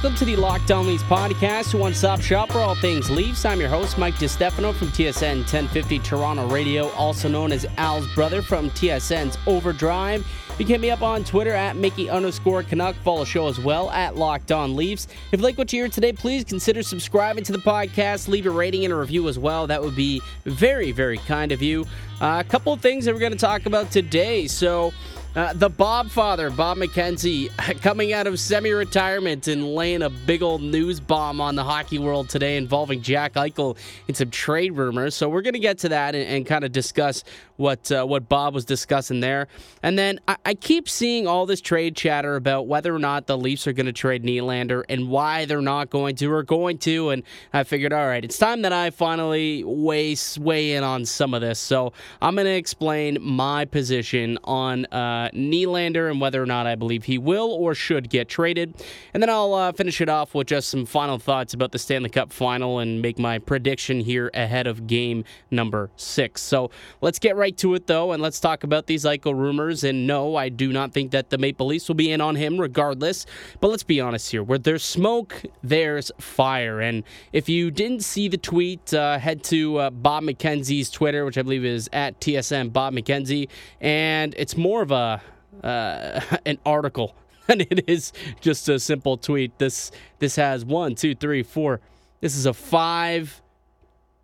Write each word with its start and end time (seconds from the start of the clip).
welcome 0.00 0.16
to 0.16 0.24
the 0.24 0.36
Locked 0.36 0.70
On 0.70 0.86
Leafs 0.86 1.02
podcast, 1.02 1.76
one 1.76 1.92
stop 1.92 2.20
shop 2.20 2.52
for 2.52 2.58
all 2.58 2.76
things 2.76 3.10
Leafs. 3.10 3.44
I'm 3.44 3.58
your 3.58 3.68
host, 3.68 3.98
Mike 3.98 4.14
DiStefano 4.14 4.72
from 4.72 4.88
TSN 4.88 5.38
1050 5.38 5.98
Toronto 5.98 6.46
Radio, 6.46 6.88
also 6.90 7.26
known 7.28 7.50
as 7.50 7.66
Al's 7.78 8.06
brother 8.14 8.40
from 8.40 8.70
TSN's 8.70 9.36
Overdrive. 9.48 10.24
You 10.56 10.64
can 10.64 10.74
hit 10.74 10.80
me 10.80 10.90
up 10.92 11.02
on 11.02 11.24
Twitter 11.24 11.52
at 11.52 11.74
Mickey 11.74 12.08
underscore 12.08 12.62
Canuck. 12.62 12.94
Follow 13.02 13.20
the 13.20 13.26
show 13.26 13.48
as 13.48 13.58
well 13.58 13.90
at 13.90 14.14
Locked 14.14 14.52
On 14.52 14.76
Leafs. 14.76 15.08
If 15.32 15.40
you 15.40 15.44
like 15.44 15.58
what 15.58 15.72
you 15.72 15.80
hear 15.80 15.88
today, 15.88 16.12
please 16.12 16.44
consider 16.44 16.84
subscribing 16.84 17.42
to 17.42 17.52
the 17.52 17.58
podcast. 17.58 18.28
Leave 18.28 18.46
a 18.46 18.50
rating 18.50 18.84
and 18.84 18.92
a 18.92 18.96
review 18.96 19.28
as 19.28 19.36
well. 19.36 19.66
That 19.66 19.82
would 19.82 19.96
be 19.96 20.22
very, 20.44 20.92
very 20.92 21.18
kind 21.18 21.50
of 21.50 21.60
you. 21.60 21.86
Uh, 22.20 22.40
a 22.44 22.48
couple 22.48 22.72
of 22.72 22.80
things 22.80 23.04
that 23.04 23.14
we're 23.14 23.20
going 23.20 23.32
to 23.32 23.38
talk 23.38 23.66
about 23.66 23.90
today. 23.90 24.46
So, 24.46 24.92
uh, 25.36 25.52
the 25.52 25.68
Bob 25.68 26.10
father, 26.10 26.50
Bob 26.50 26.78
McKenzie, 26.78 27.48
coming 27.82 28.12
out 28.12 28.26
of 28.26 28.40
semi 28.40 28.70
retirement 28.70 29.46
and 29.46 29.74
laying 29.74 30.02
a 30.02 30.10
big 30.10 30.42
old 30.42 30.62
news 30.62 31.00
bomb 31.00 31.40
on 31.40 31.54
the 31.54 31.64
hockey 31.64 31.98
world 31.98 32.28
today 32.28 32.56
involving 32.56 33.02
Jack 33.02 33.34
Eichel 33.34 33.76
and 34.08 34.16
some 34.16 34.30
trade 34.30 34.72
rumors. 34.72 35.14
So 35.14 35.28
we're 35.28 35.42
going 35.42 35.54
to 35.54 35.60
get 35.60 35.78
to 35.78 35.90
that 35.90 36.14
and, 36.14 36.26
and 36.26 36.46
kind 36.46 36.64
of 36.64 36.72
discuss 36.72 37.24
what 37.58 37.90
uh, 37.90 38.04
what 38.04 38.28
Bob 38.28 38.54
was 38.54 38.64
discussing 38.64 39.20
there. 39.20 39.48
And 39.82 39.98
then 39.98 40.20
I, 40.26 40.36
I, 40.46 40.54
keep 40.54 40.88
seeing 40.88 41.26
all 41.26 41.44
this 41.44 41.60
trade 41.60 41.96
chatter 41.96 42.36
about 42.36 42.68
whether 42.68 42.94
or 42.94 43.00
not 43.00 43.26
the 43.26 43.36
Leafs 43.36 43.66
are 43.66 43.72
going 43.72 43.86
to 43.86 43.92
trade 43.92 44.22
Nylander 44.22 44.84
and 44.88 45.08
why 45.08 45.44
they're 45.44 45.60
not 45.60 45.90
going 45.90 46.14
to 46.16 46.32
or 46.32 46.44
going 46.44 46.78
to. 46.78 47.10
And 47.10 47.24
I 47.52 47.64
figured, 47.64 47.92
all 47.92 48.06
right, 48.06 48.24
it's 48.24 48.38
time 48.38 48.62
that 48.62 48.72
I 48.72 48.90
finally 48.90 49.64
weigh, 49.64 50.16
weigh 50.38 50.72
in 50.72 50.84
on 50.84 51.04
some 51.04 51.34
of 51.34 51.40
this. 51.40 51.58
So 51.58 51.92
I'm 52.22 52.36
going 52.36 52.46
to 52.46 52.54
explain 52.54 53.18
my 53.20 53.64
position 53.64 54.38
on 54.44 54.86
uh, 54.86 55.30
Nylander 55.34 56.10
and 56.10 56.20
whether 56.20 56.40
or 56.40 56.46
not 56.46 56.68
I 56.68 56.76
believe 56.76 57.04
he 57.04 57.18
will 57.18 57.50
or 57.50 57.74
should 57.74 58.08
get 58.08 58.28
traded. 58.28 58.74
And 59.12 59.22
then 59.22 59.30
I'll 59.30 59.54
uh, 59.54 59.72
finish 59.72 60.00
it 60.00 60.08
off 60.08 60.32
with 60.32 60.46
just 60.46 60.68
some 60.68 60.86
final 60.86 61.18
thoughts 61.18 61.54
about 61.54 61.72
the 61.72 61.78
Stanley 61.78 62.10
Cup 62.10 62.32
final 62.32 62.78
and 62.78 63.02
make 63.02 63.18
my 63.18 63.40
prediction 63.40 64.00
here 64.00 64.30
ahead 64.32 64.68
of 64.68 64.86
game 64.86 65.24
number 65.50 65.90
six. 65.96 66.40
So 66.40 66.70
let's 67.00 67.18
get 67.18 67.34
right 67.34 67.47
right 67.48 67.56
to 67.56 67.72
it, 67.72 67.86
though, 67.86 68.12
and 68.12 68.22
let's 68.22 68.40
talk 68.40 68.62
about 68.62 68.86
these 68.86 69.04
Eichel 69.04 69.34
rumors. 69.34 69.82
And 69.82 70.06
no, 70.06 70.36
I 70.36 70.50
do 70.50 70.70
not 70.70 70.92
think 70.92 71.12
that 71.12 71.30
the 71.30 71.38
Maple 71.38 71.66
Leafs 71.66 71.88
will 71.88 71.94
be 71.94 72.12
in 72.12 72.20
on 72.20 72.36
him 72.36 72.58
regardless. 72.58 73.24
But 73.60 73.68
let's 73.68 73.82
be 73.82 74.02
honest 74.02 74.30
here. 74.30 74.42
Where 74.42 74.58
there's 74.58 74.84
smoke, 74.84 75.42
there's 75.62 76.12
fire. 76.18 76.80
And 76.80 77.04
if 77.32 77.48
you 77.48 77.70
didn't 77.70 78.04
see 78.04 78.28
the 78.28 78.36
tweet, 78.36 78.92
uh, 78.92 79.18
head 79.18 79.42
to 79.44 79.78
uh, 79.78 79.90
Bob 79.90 80.24
McKenzie's 80.24 80.90
Twitter, 80.90 81.24
which 81.24 81.38
I 81.38 81.42
believe 81.42 81.64
is 81.64 81.88
at 81.94 82.20
TSN 82.20 82.70
Bob 82.70 82.92
McKenzie. 82.92 83.48
And 83.80 84.34
it's 84.36 84.56
more 84.56 84.82
of 84.82 84.90
a 84.90 85.22
uh, 85.64 86.20
an 86.46 86.58
article 86.66 87.14
than 87.46 87.62
it 87.62 87.88
is 87.88 88.12
just 88.42 88.68
a 88.68 88.78
simple 88.78 89.16
tweet. 89.16 89.58
This 89.58 89.90
this 90.18 90.36
has 90.36 90.66
one, 90.66 90.96
two, 90.96 91.14
three, 91.14 91.42
four. 91.42 91.80
This 92.20 92.36
is 92.36 92.44
a 92.44 92.52
five 92.52 93.40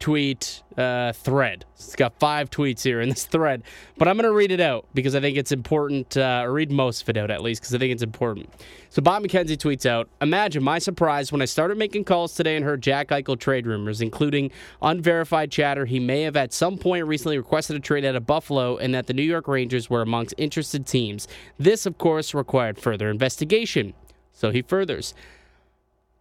tweet 0.00 0.62
uh, 0.76 1.12
thread. 1.12 1.64
It's 1.74 1.96
got 1.96 2.18
five 2.18 2.50
tweets 2.50 2.82
here 2.82 3.00
in 3.00 3.08
this 3.08 3.24
thread, 3.34 3.62
but 3.96 4.08
I'm 4.08 4.16
going 4.16 4.24
to 4.28 4.32
read 4.32 4.50
it 4.50 4.60
out 4.60 4.86
because 4.92 5.14
I 5.14 5.20
think 5.20 5.36
it's 5.36 5.52
important. 5.52 6.16
Uh, 6.16 6.46
read 6.48 6.70
most 6.70 7.02
of 7.02 7.08
it 7.08 7.16
out 7.16 7.30
at 7.30 7.42
least 7.42 7.62
because 7.62 7.74
I 7.74 7.78
think 7.78 7.92
it's 7.92 8.02
important. 8.02 8.50
So 8.90 9.00
Bob 9.00 9.22
McKenzie 9.22 9.56
tweets 9.56 9.86
out: 9.86 10.08
Imagine 10.20 10.62
my 10.62 10.78
surprise 10.78 11.32
when 11.32 11.40
I 11.40 11.46
started 11.46 11.78
making 11.78 12.04
calls 12.04 12.34
today 12.34 12.56
and 12.56 12.64
heard 12.64 12.82
Jack 12.82 13.08
Eichel 13.08 13.38
trade 13.38 13.66
rumors, 13.66 14.00
including 14.00 14.50
unverified 14.82 15.50
chatter 15.50 15.86
he 15.86 16.00
may 16.00 16.22
have 16.22 16.36
at 16.36 16.52
some 16.52 16.76
point 16.76 17.06
recently 17.06 17.38
requested 17.38 17.76
a 17.76 17.80
trade 17.80 18.04
out 18.04 18.16
of 18.16 18.26
Buffalo, 18.26 18.76
and 18.76 18.94
that 18.94 19.06
the 19.06 19.14
New 19.14 19.22
York 19.22 19.48
Rangers 19.48 19.88
were 19.88 20.02
amongst 20.02 20.34
interested 20.36 20.86
teams. 20.86 21.28
This, 21.58 21.86
of 21.86 21.98
course, 21.98 22.34
required 22.34 22.78
further 22.78 23.10
investigation. 23.10 23.94
So 24.32 24.50
he 24.50 24.62
furthers. 24.62 25.14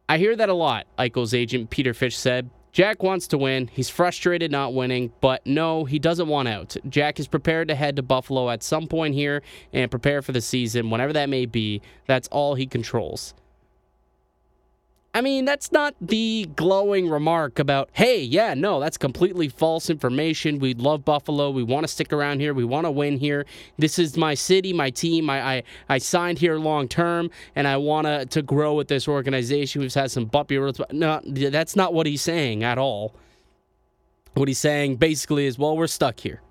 I 0.07 0.17
hear 0.17 0.35
that 0.35 0.49
a 0.49 0.53
lot, 0.53 0.85
Eichel's 0.99 1.33
agent 1.33 1.69
Peter 1.69 1.93
Fish 1.93 2.17
said. 2.17 2.49
Jack 2.73 3.03
wants 3.03 3.27
to 3.27 3.37
win. 3.37 3.69
He's 3.71 3.87
frustrated 3.87 4.51
not 4.51 4.73
winning, 4.73 5.13
but 5.21 5.45
no, 5.45 5.85
he 5.85 5.99
doesn't 5.99 6.27
want 6.27 6.47
out. 6.47 6.75
Jack 6.89 7.19
is 7.19 7.27
prepared 7.27 7.67
to 7.67 7.75
head 7.75 7.95
to 7.97 8.01
Buffalo 8.01 8.49
at 8.49 8.63
some 8.63 8.87
point 8.87 9.13
here 9.13 9.43
and 9.71 9.91
prepare 9.91 10.23
for 10.23 10.31
the 10.31 10.41
season, 10.41 10.89
whenever 10.89 11.13
that 11.13 11.29
may 11.29 11.45
be. 11.45 11.83
That's 12.07 12.27
all 12.29 12.55
he 12.55 12.65
controls. 12.65 13.35
I 15.15 15.21
mean, 15.21 15.45
that's 15.45 15.71
not 15.71 15.93
the 16.01 16.49
glowing 16.55 17.07
remark 17.07 17.59
about, 17.59 17.89
hey, 17.93 18.19
yeah, 18.19 18.55
no, 18.55 18.79
that's 18.79 18.97
completely 18.97 19.47
false 19.47 19.91
information. 19.91 20.57
We 20.57 20.73
love 20.73 21.05
Buffalo. 21.05 21.51
We 21.51 21.61
want 21.61 21.83
to 21.83 21.87
stick 21.87 22.11
around 22.11 22.39
here. 22.39 22.55
We 22.55 22.63
want 22.63 22.85
to 22.85 22.91
win 22.91 23.17
here. 23.19 23.45
This 23.77 23.99
is 23.99 24.17
my 24.17 24.33
city, 24.33 24.73
my 24.73 24.89
team. 24.89 25.29
I, 25.29 25.57
I, 25.57 25.63
I 25.87 25.97
signed 25.99 26.39
here 26.39 26.57
long 26.57 26.87
term, 26.87 27.29
and 27.55 27.67
I 27.67 27.77
want 27.77 28.07
to, 28.07 28.25
to 28.25 28.41
grow 28.41 28.73
with 28.73 28.87
this 28.87 29.07
organization. 29.07 29.81
We've 29.81 29.93
had 29.93 30.09
some 30.09 30.25
bumpy 30.25 30.57
roads. 30.57 30.81
No, 30.91 31.21
that's 31.23 31.75
not 31.75 31.93
what 31.93 32.07
he's 32.07 32.23
saying 32.23 32.63
at 32.63 32.79
all. 32.79 33.13
What 34.33 34.47
he's 34.47 34.57
saying 34.57 34.95
basically 34.95 35.45
is, 35.45 35.59
well, 35.59 35.77
we're 35.77 35.85
stuck 35.85 36.21
here. 36.21 36.41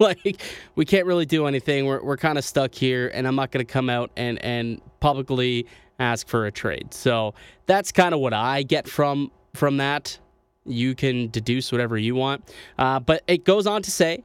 like 0.24 0.40
we 0.74 0.84
can't 0.84 1.06
really 1.06 1.26
do 1.26 1.46
anything. 1.46 1.86
We're, 1.86 2.02
we're 2.02 2.16
kind 2.16 2.38
of 2.38 2.44
stuck 2.44 2.74
here, 2.74 3.10
and 3.12 3.28
I'm 3.28 3.36
not 3.36 3.50
going 3.50 3.64
to 3.64 3.70
come 3.70 3.90
out 3.90 4.10
and, 4.16 4.42
and 4.42 4.80
publicly 5.00 5.66
ask 5.98 6.26
for 6.26 6.46
a 6.46 6.50
trade. 6.50 6.94
So 6.94 7.34
that's 7.66 7.92
kind 7.92 8.14
of 8.14 8.20
what 8.20 8.32
I 8.32 8.62
get 8.62 8.88
from 8.88 9.30
from 9.54 9.76
that. 9.76 10.18
You 10.64 10.94
can 10.94 11.28
deduce 11.28 11.70
whatever 11.70 11.98
you 11.98 12.14
want, 12.14 12.50
uh, 12.78 13.00
but 13.00 13.22
it 13.26 13.44
goes 13.44 13.66
on 13.66 13.82
to 13.82 13.90
say 13.90 14.24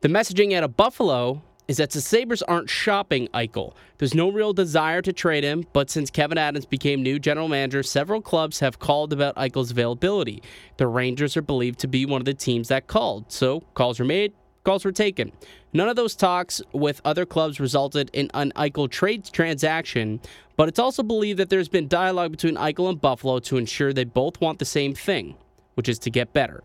the 0.00 0.08
messaging 0.08 0.54
out 0.54 0.62
of 0.62 0.76
Buffalo 0.76 1.42
is 1.68 1.76
that 1.76 1.90
the 1.90 2.00
Sabres 2.00 2.42
aren't 2.42 2.70
shopping 2.70 3.28
Eichel. 3.34 3.74
There's 3.98 4.14
no 4.14 4.32
real 4.32 4.54
desire 4.54 5.02
to 5.02 5.12
trade 5.12 5.44
him, 5.44 5.66
but 5.74 5.90
since 5.90 6.10
Kevyn 6.10 6.38
Adams 6.38 6.64
became 6.64 7.02
new 7.02 7.18
general 7.18 7.46
manager, 7.46 7.82
several 7.82 8.22
clubs 8.22 8.60
have 8.60 8.78
called 8.78 9.12
about 9.12 9.36
Eichel's 9.36 9.70
availability. 9.70 10.42
The 10.78 10.86
Rangers 10.86 11.36
are 11.36 11.42
believed 11.42 11.78
to 11.80 11.86
be 11.86 12.06
one 12.06 12.22
of 12.22 12.24
the 12.24 12.32
teams 12.32 12.68
that 12.68 12.86
called, 12.86 13.30
so 13.30 13.60
calls 13.74 13.98
were 14.00 14.06
made, 14.06 14.32
calls 14.64 14.84
were 14.84 14.92
taken. 14.92 15.32
None 15.72 15.88
of 15.88 15.96
those 15.96 16.14
talks 16.14 16.60
with 16.72 17.00
other 17.04 17.26
clubs 17.26 17.60
resulted 17.60 18.10
in 18.12 18.30
an 18.34 18.52
Eichel 18.56 18.90
trade 18.90 19.24
transaction, 19.24 20.20
but 20.56 20.68
it's 20.68 20.78
also 20.78 21.02
believed 21.02 21.38
that 21.38 21.50
there's 21.50 21.68
been 21.68 21.88
dialogue 21.88 22.30
between 22.30 22.56
Eichel 22.56 22.88
and 22.88 23.00
Buffalo 23.00 23.38
to 23.40 23.56
ensure 23.56 23.92
they 23.92 24.04
both 24.04 24.40
want 24.40 24.58
the 24.58 24.64
same 24.64 24.94
thing, 24.94 25.36
which 25.74 25.88
is 25.88 25.98
to 26.00 26.10
get 26.10 26.32
better. 26.32 26.62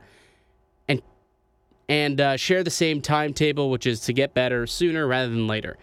And 0.87 1.01
and 1.89 2.19
uh, 2.19 2.37
share 2.37 2.63
the 2.63 2.71
same 2.71 3.01
timetable, 3.01 3.69
which 3.69 3.85
is 3.85 4.01
to 4.01 4.13
get 4.13 4.33
better 4.33 4.65
sooner 4.65 5.05
rather 5.05 5.29
than 5.29 5.47
later. 5.47 5.77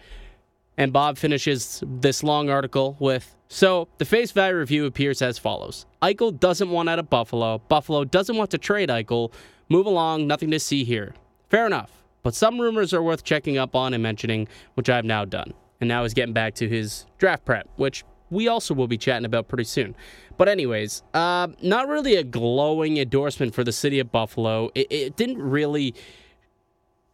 And 0.76 0.94
Bob 0.94 1.18
finishes 1.18 1.84
this 1.86 2.22
long 2.22 2.48
article 2.48 2.96
with 2.98 3.36
So, 3.48 3.88
the 3.98 4.06
face 4.06 4.30
value 4.30 4.56
review 4.56 4.86
appears 4.86 5.20
as 5.20 5.38
follows 5.38 5.84
Eichel 6.00 6.38
doesn't 6.38 6.70
want 6.70 6.88
out 6.88 6.98
of 6.98 7.10
Buffalo. 7.10 7.58
Buffalo 7.58 8.04
doesn't 8.04 8.36
want 8.36 8.50
to 8.50 8.58
trade 8.58 8.88
Eichel. 8.88 9.32
Move 9.68 9.86
along, 9.86 10.26
nothing 10.26 10.50
to 10.50 10.58
see 10.58 10.84
here. 10.84 11.14
Fair 11.50 11.66
enough. 11.66 11.90
But 12.22 12.34
some 12.34 12.60
rumors 12.60 12.94
are 12.94 13.02
worth 13.02 13.24
checking 13.24 13.58
up 13.58 13.74
on 13.74 13.94
and 13.94 14.02
mentioning, 14.02 14.46
which 14.74 14.88
I've 14.88 15.04
now 15.04 15.24
done. 15.24 15.52
And 15.80 15.88
now 15.88 16.02
he's 16.02 16.14
getting 16.14 16.34
back 16.34 16.54
to 16.56 16.68
his 16.68 17.06
draft 17.18 17.44
prep, 17.44 17.68
which 17.76 18.04
we 18.30 18.46
also 18.46 18.74
will 18.74 18.86
be 18.86 18.98
chatting 18.98 19.24
about 19.24 19.48
pretty 19.48 19.64
soon. 19.64 19.96
But, 20.36 20.48
anyways, 20.48 21.02
uh, 21.14 21.48
not 21.62 21.88
really 21.88 22.16
a 22.16 22.22
glowing 22.22 22.98
endorsement 22.98 23.54
for 23.54 23.64
the 23.64 23.72
city 23.72 23.98
of 23.98 24.12
Buffalo. 24.12 24.70
It, 24.74 24.86
it 24.90 25.16
didn't 25.16 25.38
really, 25.38 25.94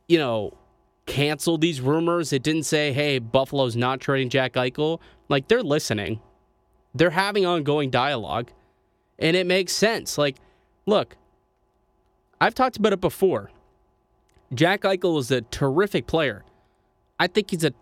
you 0.09 0.19
know, 0.19 0.57
cancel 1.07 1.57
these 1.57 1.81
rumors. 1.81 2.33
It 2.33 2.43
didn't 2.43 2.65
say, 2.65 2.93
hey, 2.93 3.21
Buffalo's 3.21 3.77
not 3.77 4.01
trading 4.01 4.29
Jack 4.29 4.55
Eichel. 4.55 5.01
Like, 5.29 5.49
they're 5.49 5.63
listening, 5.63 6.21
they're 6.95 7.11
having 7.11 7.47
ongoing 7.47 7.91
dialogue, 7.91 8.51
and 9.19 9.37
it 9.37 9.47
makes 9.47 9.73
sense. 9.73 10.19
Like, 10.19 10.37
look, 10.85 11.17
I've 12.41 12.55
talked 12.55 12.77
about 12.77 12.93
it 12.93 13.01
before. 13.01 13.51
Jack 14.55 14.83
Eichel 14.83 15.19
is 15.19 15.31
a 15.31 15.41
terrific 15.43 16.07
player. 16.07 16.45
I 17.19 17.27
think 17.27 17.51
he's 17.51 17.65
a 17.65 17.73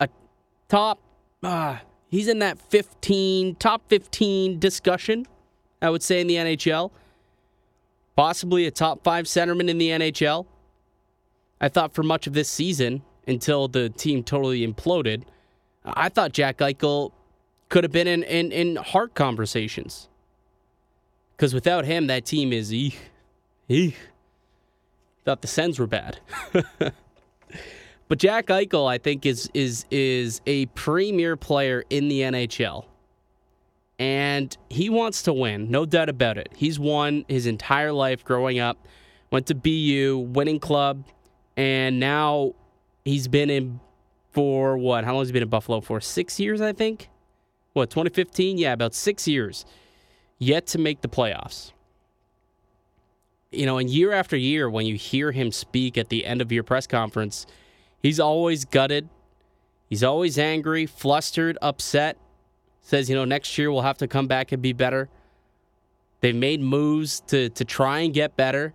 a 0.00 0.08
top. 0.68 1.00
Uh, 1.42 1.78
he's 2.08 2.28
in 2.28 2.38
that 2.38 2.58
15 2.58 3.56
top 3.56 3.82
15 3.88 4.58
discussion. 4.58 5.26
I 5.82 5.90
would 5.90 6.02
say 6.02 6.20
in 6.20 6.26
the 6.26 6.36
NHL, 6.36 6.90
possibly 8.16 8.66
a 8.66 8.70
top 8.70 9.04
five 9.04 9.26
centerman 9.26 9.68
in 9.68 9.78
the 9.78 9.90
NHL. 9.90 10.46
I 11.60 11.68
thought 11.68 11.94
for 11.94 12.02
much 12.02 12.26
of 12.26 12.32
this 12.32 12.48
season 12.48 13.02
until 13.26 13.68
the 13.68 13.90
team 13.90 14.22
totally 14.22 14.66
imploded, 14.66 15.24
I 15.84 16.08
thought 16.08 16.32
Jack 16.32 16.58
Eichel 16.58 17.12
could 17.68 17.84
have 17.84 17.92
been 17.92 18.08
in 18.08 18.22
in, 18.22 18.52
in 18.52 18.76
Hart 18.76 19.14
conversations. 19.14 20.08
Because 21.36 21.52
without 21.52 21.84
him, 21.84 22.06
that 22.06 22.24
team 22.24 22.52
is 22.52 22.72
eek, 22.72 22.96
eek 23.68 23.96
thought 25.24 25.42
the 25.42 25.48
Sens 25.48 25.78
were 25.78 25.86
bad. 25.86 26.18
but 28.08 28.18
Jack 28.18 28.46
Eichel, 28.46 28.88
I 28.88 28.98
think, 28.98 29.26
is 29.26 29.50
is 29.54 29.86
is 29.90 30.40
a 30.46 30.66
premier 30.66 31.36
player 31.36 31.84
in 31.90 32.08
the 32.08 32.20
NHL. 32.20 32.86
And 33.98 34.56
he 34.68 34.90
wants 34.90 35.22
to 35.22 35.32
win, 35.32 35.70
no 35.70 35.86
doubt 35.86 36.08
about 36.08 36.36
it. 36.36 36.48
He's 36.56 36.80
won 36.80 37.24
his 37.28 37.46
entire 37.46 37.92
life 37.92 38.24
growing 38.24 38.58
up, 38.58 38.88
went 39.30 39.46
to 39.46 39.54
BU, 39.54 40.30
winning 40.32 40.58
club, 40.58 41.04
and 41.56 42.00
now 42.00 42.54
he's 43.04 43.28
been 43.28 43.50
in 43.50 43.78
for 44.32 44.76
what? 44.76 45.04
How 45.04 45.12
long 45.12 45.20
has 45.20 45.28
he 45.28 45.32
been 45.32 45.44
in 45.44 45.48
Buffalo 45.48 45.80
for? 45.80 46.00
Six 46.00 46.40
years, 46.40 46.60
I 46.60 46.72
think. 46.72 47.08
what 47.72 47.88
2015? 47.90 48.58
Yeah, 48.58 48.72
about 48.72 48.94
six 48.94 49.28
years 49.28 49.64
yet 50.38 50.66
to 50.66 50.78
make 50.78 51.00
the 51.00 51.08
playoffs. 51.08 51.70
You 53.56 53.66
know, 53.66 53.78
and 53.78 53.88
year 53.88 54.12
after 54.12 54.36
year, 54.36 54.68
when 54.68 54.86
you 54.86 54.96
hear 54.96 55.32
him 55.32 55.52
speak 55.52 55.96
at 55.96 56.08
the 56.08 56.24
end 56.24 56.40
of 56.40 56.52
your 56.52 56.62
press 56.62 56.86
conference, 56.86 57.46
he's 58.02 58.20
always 58.20 58.64
gutted. 58.64 59.08
He's 59.88 60.02
always 60.02 60.38
angry, 60.38 60.86
flustered, 60.86 61.58
upset. 61.62 62.16
Says, 62.82 63.08
you 63.08 63.16
know, 63.16 63.24
next 63.24 63.56
year 63.56 63.70
we'll 63.70 63.82
have 63.82 63.98
to 63.98 64.08
come 64.08 64.26
back 64.26 64.52
and 64.52 64.60
be 64.60 64.72
better. 64.72 65.08
They've 66.20 66.34
made 66.34 66.60
moves 66.60 67.20
to 67.28 67.48
to 67.50 67.64
try 67.64 68.00
and 68.00 68.12
get 68.12 68.36
better. 68.36 68.74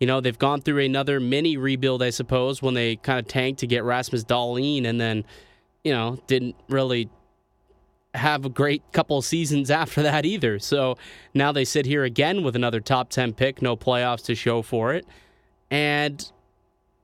You 0.00 0.06
know, 0.06 0.20
they've 0.20 0.38
gone 0.38 0.60
through 0.60 0.78
another 0.84 1.20
mini 1.20 1.56
rebuild, 1.56 2.02
I 2.02 2.10
suppose, 2.10 2.60
when 2.60 2.74
they 2.74 2.96
kind 2.96 3.20
of 3.20 3.28
tanked 3.28 3.60
to 3.60 3.66
get 3.66 3.84
Rasmus 3.84 4.24
Dahlin 4.24 4.84
and 4.84 5.00
then, 5.00 5.24
you 5.84 5.92
know, 5.92 6.18
didn't 6.26 6.56
really 6.68 7.08
have 8.14 8.44
a 8.44 8.48
great 8.48 8.82
couple 8.92 9.18
of 9.18 9.24
seasons 9.24 9.70
after 9.70 10.02
that 10.02 10.26
either. 10.26 10.58
So 10.58 10.96
now 11.34 11.52
they 11.52 11.64
sit 11.64 11.86
here 11.86 12.04
again 12.04 12.42
with 12.42 12.54
another 12.54 12.80
top 12.80 13.08
10 13.10 13.32
pick, 13.34 13.62
no 13.62 13.76
playoffs 13.76 14.24
to 14.26 14.34
show 14.34 14.62
for 14.62 14.92
it. 14.92 15.06
And 15.70 16.30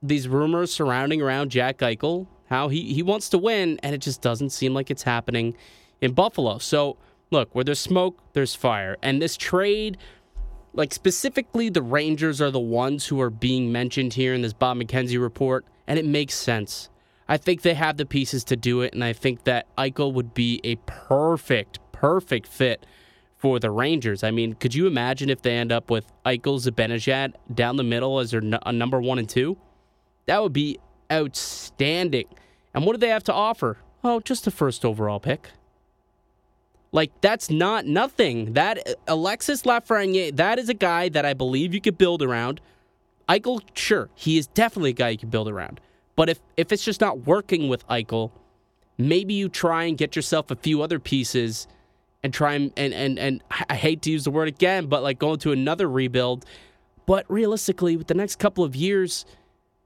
these 0.03 0.27
rumors 0.27 0.71
surrounding 0.71 1.21
around 1.21 1.49
Jack 1.49 1.79
Eichel, 1.79 2.27
how 2.49 2.69
he, 2.69 2.93
he 2.93 3.03
wants 3.03 3.29
to 3.29 3.37
win, 3.37 3.79
and 3.83 3.93
it 3.95 3.99
just 4.01 4.21
doesn't 4.21 4.51
seem 4.51 4.73
like 4.73 4.91
it's 4.91 5.03
happening 5.03 5.55
in 6.01 6.13
Buffalo. 6.13 6.57
So 6.59 6.97
look, 7.31 7.53
where 7.53 7.63
there's 7.63 7.79
smoke, 7.79 8.19
there's 8.33 8.55
fire. 8.55 8.97
And 9.01 9.21
this 9.21 9.37
trade, 9.37 9.97
like 10.73 10.93
specifically 10.93 11.69
the 11.69 11.81
Rangers 11.81 12.41
are 12.41 12.51
the 12.51 12.59
ones 12.59 13.07
who 13.07 13.19
are 13.21 13.29
being 13.29 13.71
mentioned 13.71 14.13
here 14.13 14.33
in 14.33 14.41
this 14.41 14.53
Bob 14.53 14.77
McKenzie 14.77 15.21
report, 15.21 15.65
and 15.87 15.97
it 15.97 16.05
makes 16.05 16.35
sense. 16.35 16.89
I 17.29 17.37
think 17.37 17.61
they 17.61 17.75
have 17.75 17.97
the 17.97 18.07
pieces 18.07 18.43
to 18.45 18.55
do 18.55 18.81
it, 18.81 18.93
and 18.93 19.03
I 19.03 19.13
think 19.13 19.43
that 19.43 19.67
Eichel 19.77 20.11
would 20.13 20.33
be 20.33 20.59
a 20.63 20.77
perfect, 20.87 21.77
perfect 21.91 22.47
fit 22.47 22.87
for 23.37 23.59
the 23.59 23.69
Rangers. 23.69 24.23
I 24.23 24.31
mean, 24.31 24.53
could 24.53 24.73
you 24.73 24.87
imagine 24.87 25.29
if 25.29 25.43
they 25.43 25.55
end 25.55 25.71
up 25.71 25.91
with 25.91 26.11
Eichel 26.25 26.59
Zibanejad 26.59 27.35
down 27.53 27.75
the 27.75 27.83
middle 27.83 28.17
as 28.17 28.31
their 28.31 28.41
number 28.41 28.99
one 28.99 29.19
and 29.19 29.29
two? 29.29 29.57
That 30.25 30.41
would 30.41 30.53
be 30.53 30.79
outstanding. 31.11 32.25
And 32.73 32.83
what 32.83 32.93
do 32.93 32.99
they 32.99 33.09
have 33.09 33.23
to 33.25 33.33
offer? 33.33 33.77
Oh, 34.03 34.19
just 34.19 34.43
the 34.43 34.51
first 34.51 34.83
overall 34.83 35.19
pick. 35.19 35.51
Like 36.91 37.11
that's 37.21 37.51
not 37.51 37.85
nothing. 37.85 38.53
That 38.53 38.79
Alexis 39.07 39.61
Lafreniere, 39.61 40.35
that 40.35 40.57
is 40.57 40.67
a 40.67 40.73
guy 40.73 41.09
that 41.09 41.25
I 41.25 41.35
believe 41.35 41.75
you 41.75 41.81
could 41.81 41.99
build 41.99 42.23
around. 42.23 42.59
Eichel, 43.27 43.61
sure, 43.75 44.09
he 44.15 44.39
is 44.39 44.47
definitely 44.47 44.89
a 44.89 44.93
guy 44.93 45.09
you 45.09 45.19
could 45.19 45.29
build 45.29 45.47
around. 45.47 45.79
But 46.19 46.27
if 46.27 46.41
if 46.57 46.73
it's 46.73 46.83
just 46.83 46.99
not 46.99 47.25
working 47.25 47.69
with 47.69 47.87
Eichel, 47.87 48.31
maybe 48.97 49.33
you 49.35 49.47
try 49.47 49.85
and 49.85 49.97
get 49.97 50.17
yourself 50.17 50.51
a 50.51 50.55
few 50.57 50.81
other 50.81 50.99
pieces 50.99 51.65
and 52.21 52.33
try 52.33 52.55
and 52.55 52.73
and 52.75 52.93
and, 52.93 53.17
and 53.17 53.41
I 53.69 53.75
hate 53.75 54.01
to 54.01 54.11
use 54.11 54.25
the 54.25 54.29
word 54.29 54.49
again, 54.49 54.87
but 54.87 55.01
like 55.01 55.17
going 55.17 55.39
to 55.39 55.53
another 55.53 55.89
rebuild. 55.89 56.43
But 57.05 57.25
realistically, 57.29 57.95
with 57.95 58.07
the 58.07 58.15
next 58.15 58.35
couple 58.35 58.65
of 58.65 58.75
years, 58.75 59.25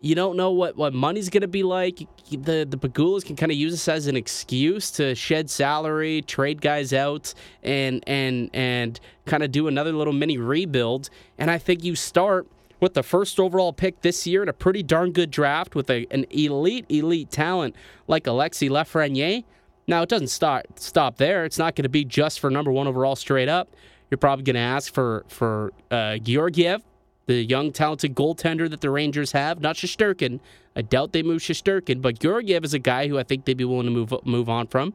you 0.01 0.15
don't 0.15 0.35
know 0.35 0.49
what, 0.49 0.75
what 0.75 0.91
money's 0.91 1.29
going 1.29 1.41
to 1.41 1.47
be 1.47 1.61
like. 1.61 1.99
The 2.31 2.65
the 2.67 2.79
Pegulas 2.79 3.23
can 3.23 3.35
kind 3.35 3.51
of 3.51 3.57
use 3.59 3.73
this 3.73 3.87
as 3.87 4.07
an 4.07 4.15
excuse 4.15 4.89
to 4.93 5.13
shed 5.13 5.51
salary, 5.51 6.23
trade 6.23 6.61
guys 6.61 6.93
out, 6.93 7.35
and 7.61 8.03
and 8.07 8.49
and 8.55 8.99
kind 9.27 9.43
of 9.43 9.51
do 9.51 9.67
another 9.67 9.93
little 9.93 10.13
mini 10.13 10.39
rebuild. 10.39 11.11
And 11.37 11.51
I 11.51 11.59
think 11.59 11.83
you 11.83 11.95
start 11.95 12.47
with 12.83 12.95
the 12.95 13.01
first 13.01 13.39
overall 13.39 13.71
pick 13.71 14.01
this 14.01 14.27
year 14.27 14.43
in 14.43 14.49
a 14.49 14.53
pretty 14.53 14.83
darn 14.83 15.13
good 15.13 15.31
draft 15.31 15.73
with 15.73 15.89
a, 15.89 16.05
an 16.11 16.25
elite, 16.31 16.85
elite 16.89 17.31
talent 17.31 17.73
like 18.07 18.25
Alexi 18.25 18.69
Lafreniere. 18.69 19.45
Now, 19.87 20.01
it 20.01 20.09
doesn't 20.09 20.27
start, 20.27 20.79
stop 20.79 21.15
there. 21.15 21.45
It's 21.45 21.57
not 21.57 21.75
going 21.75 21.83
to 21.83 21.89
be 21.89 22.03
just 22.03 22.41
for 22.41 22.49
number 22.49 22.73
one 22.73 22.85
overall 22.85 23.15
straight 23.15 23.47
up. 23.47 23.69
You're 24.11 24.17
probably 24.17 24.43
going 24.43 24.55
to 24.55 24.59
ask 24.59 24.93
for, 24.93 25.23
for 25.29 25.71
uh, 25.91 26.17
Georgiev, 26.17 26.83
the 27.25 27.35
young, 27.35 27.71
talented 27.71 28.15
goaltender 28.15 28.69
that 28.69 28.81
the 28.81 28.89
Rangers 28.89 29.31
have, 29.31 29.61
not 29.61 29.77
Shesterkin. 29.77 30.41
I 30.75 30.81
doubt 30.81 31.13
they 31.13 31.23
move 31.23 31.41
Shesterkin, 31.41 32.01
but 32.01 32.19
Georgiev 32.19 32.65
is 32.65 32.73
a 32.73 32.79
guy 32.79 33.07
who 33.07 33.17
I 33.17 33.23
think 33.23 33.45
they'd 33.45 33.55
be 33.55 33.63
willing 33.63 33.85
to 33.85 33.91
move, 33.91 34.13
move 34.25 34.49
on 34.49 34.67
from. 34.67 34.93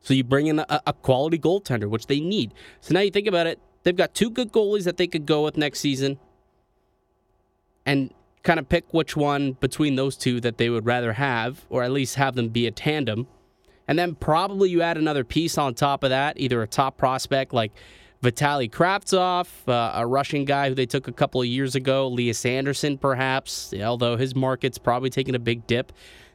So 0.00 0.14
you 0.14 0.24
bring 0.24 0.46
in 0.46 0.60
a, 0.60 0.80
a 0.86 0.94
quality 0.94 1.38
goaltender, 1.38 1.90
which 1.90 2.06
they 2.06 2.20
need. 2.20 2.54
So 2.80 2.94
now 2.94 3.00
you 3.00 3.10
think 3.10 3.26
about 3.26 3.46
it, 3.46 3.60
They've 3.82 3.96
got 3.96 4.14
two 4.14 4.30
good 4.30 4.52
goalies 4.52 4.84
that 4.84 4.96
they 4.96 5.06
could 5.06 5.26
go 5.26 5.44
with 5.44 5.56
next 5.56 5.80
season 5.80 6.18
and 7.84 8.12
kind 8.42 8.58
of 8.58 8.68
pick 8.68 8.92
which 8.92 9.16
one 9.16 9.52
between 9.52 9.96
those 9.96 10.16
two 10.16 10.40
that 10.40 10.58
they 10.58 10.68
would 10.68 10.86
rather 10.86 11.14
have, 11.14 11.64
or 11.68 11.82
at 11.82 11.90
least 11.90 12.16
have 12.16 12.34
them 12.34 12.48
be 12.48 12.66
a 12.66 12.70
tandem. 12.70 13.26
And 13.88 13.98
then 13.98 14.14
probably 14.14 14.70
you 14.70 14.82
add 14.82 14.96
another 14.96 15.24
piece 15.24 15.58
on 15.58 15.74
top 15.74 16.04
of 16.04 16.10
that, 16.10 16.38
either 16.38 16.62
a 16.62 16.66
top 16.66 16.96
prospect 16.96 17.52
like 17.52 17.72
Vitali 18.22 18.68
Kravtsov, 18.68 19.48
uh, 19.66 19.92
a 19.94 20.06
Russian 20.06 20.44
guy 20.44 20.68
who 20.68 20.74
they 20.76 20.86
took 20.86 21.08
a 21.08 21.12
couple 21.12 21.40
of 21.40 21.48
years 21.48 21.74
ago, 21.74 22.06
Lias 22.06 22.46
Andersson, 22.46 22.96
perhaps, 22.96 23.74
although 23.82 24.16
his 24.16 24.36
market's 24.36 24.78
probably 24.78 25.10
taking 25.10 25.34
a 25.34 25.40
big 25.40 25.66
dip. 25.66 25.92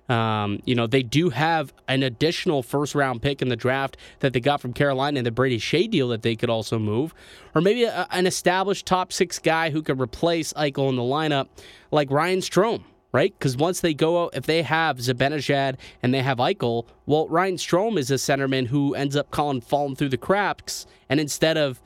Um, 0.10 0.62
you 0.66 0.74
know, 0.74 0.88
they 0.88 1.04
do 1.04 1.30
have 1.30 1.74
an 1.88 2.04
additional 2.04 2.64
first 2.64 2.96
round 2.96 3.22
pick 3.22 3.42
in 3.42 3.50
the 3.50 3.56
draft 3.56 3.98
that 4.20 4.34
they 4.34 4.40
got 4.40 4.62
from 4.62 4.74
Carolina 4.74 5.20
in 5.20 5.26
the 5.26 5.32
Brady 5.32 5.60
Skjei 5.60 5.90
deal 5.90 6.08
that 6.10 6.22
they 6.22 6.36
could 6.36 6.50
also 6.50 6.80
move. 6.80 7.14
Or 7.54 7.62
maybe 7.62 7.84
a, 7.84 8.08
an 8.12 8.26
established 8.26 8.86
top 8.86 9.12
six 9.12 9.40
guy 9.40 9.70
who 9.70 9.82
could 9.82 10.00
replace 10.00 10.54
Eichel 10.54 10.90
in 10.90 10.96
the 10.96 11.02
lineup, 11.02 11.48
like 11.92 12.10
Ryan 12.10 12.40
Strome, 12.40 12.84
right? 13.12 13.34
Because 13.38 13.58
once 13.58 13.82
they 13.82 13.94
go 13.94 14.24
out, 14.24 14.36
if 14.36 14.46
they 14.46 14.62
have 14.62 14.98
Zibanejad 14.98 15.76
and 16.02 16.14
they 16.14 16.22
have 16.22 16.38
Eichel, 16.38 16.86
well, 17.06 17.28
Ryan 17.28 17.58
Strome 17.58 17.98
is 17.98 18.10
a 18.10 18.16
centerman 18.16 18.68
who 18.68 18.96
ends 18.96 19.16
up 19.16 19.32
calling 19.32 19.60
falling 19.60 19.96
through 19.96 20.10
the 20.10 20.18
cracks. 20.18 20.86
And 21.10 21.20
instead 21.20 21.58
of 21.58 21.82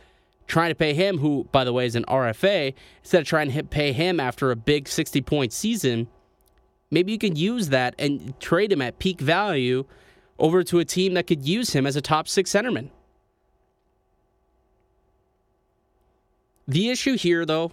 trying 0.45 0.69
to 0.69 0.75
pay 0.75 0.93
him, 0.93 1.17
who, 1.17 1.47
by 1.51 1.63
the 1.63 1.73
way, 1.73 1.85
is 1.85 1.95
an 1.95 2.05
RFA, 2.07 2.73
instead 3.01 3.21
of 3.21 3.27
trying 3.27 3.51
to 3.51 3.63
pay 3.63 3.93
him 3.93 4.19
after 4.19 4.51
a 4.51 4.55
big 4.55 4.87
60 4.87 5.21
point 5.21 5.53
season, 5.53 6.07
maybe 6.91 7.11
you 7.11 7.17
can 7.17 7.35
use 7.35 7.69
that 7.69 7.95
and 7.97 8.39
trade 8.39 8.71
him 8.71 8.81
at 8.81 8.99
peak 8.99 9.19
value 9.19 9.85
over 10.37 10.63
to 10.63 10.79
a 10.79 10.85
team 10.85 11.13
that 11.15 11.27
could 11.27 11.47
use 11.47 11.73
him 11.73 11.87
as 11.87 11.95
a 11.95 12.01
top 12.01 12.27
six 12.27 12.51
centerman. 12.51 12.89
The 16.67 16.89
issue 16.89 17.17
here, 17.17 17.45
though, 17.45 17.71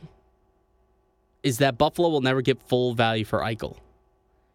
is 1.43 1.59
that 1.59 1.79
Buffalo 1.79 2.09
will 2.09 2.21
never 2.21 2.43
get 2.43 2.63
full 2.63 2.95
value 2.95 3.25
for 3.25 3.41
Eichel. 3.41 3.77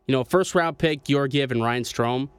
You 0.07 0.11
know, 0.11 0.23
first 0.23 0.53
round 0.53 0.77
pick, 0.77 1.03
Georgiev 1.05 1.51
and 1.51 1.63
Ryan 1.63 1.83
Strome, 1.83 2.29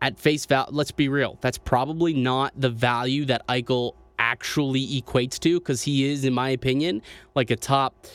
at 0.00 0.18
face 0.18 0.46
value, 0.46 0.70
let's 0.72 0.92
be 0.92 1.08
real, 1.08 1.38
that's 1.40 1.58
probably 1.58 2.12
not 2.12 2.52
the 2.56 2.70
value 2.70 3.24
that 3.24 3.46
Eichel 3.48 3.94
actually 4.18 4.86
equates 5.00 5.38
to 5.40 5.58
because 5.58 5.82
he 5.82 6.08
is, 6.10 6.24
in 6.24 6.32
my 6.32 6.50
opinion, 6.50 7.02
like 7.34 7.50
a 7.50 7.56
top 7.56 8.06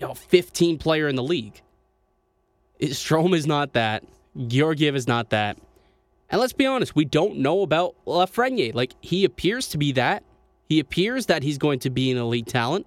you 0.00 0.06
know, 0.06 0.14
15 0.14 0.78
player 0.78 1.08
in 1.08 1.16
the 1.16 1.22
league. 1.22 1.62
Strome 2.80 3.34
is 3.34 3.46
not 3.46 3.72
that. 3.72 4.04
Georgiev 4.46 4.94
is 4.94 5.08
not 5.08 5.30
that. 5.30 5.58
And 6.30 6.40
let's 6.40 6.52
be 6.52 6.66
honest, 6.66 6.94
we 6.94 7.04
don't 7.04 7.38
know 7.38 7.62
about 7.62 7.94
Lafreniere. 8.06 8.74
Like, 8.74 8.92
he 9.00 9.24
appears 9.24 9.68
to 9.68 9.78
be 9.78 9.92
that. 9.92 10.22
He 10.68 10.78
appears 10.80 11.26
that 11.26 11.42
he's 11.42 11.58
going 11.58 11.78
to 11.80 11.90
be 11.90 12.10
an 12.10 12.18
elite 12.18 12.46
talent. 12.46 12.86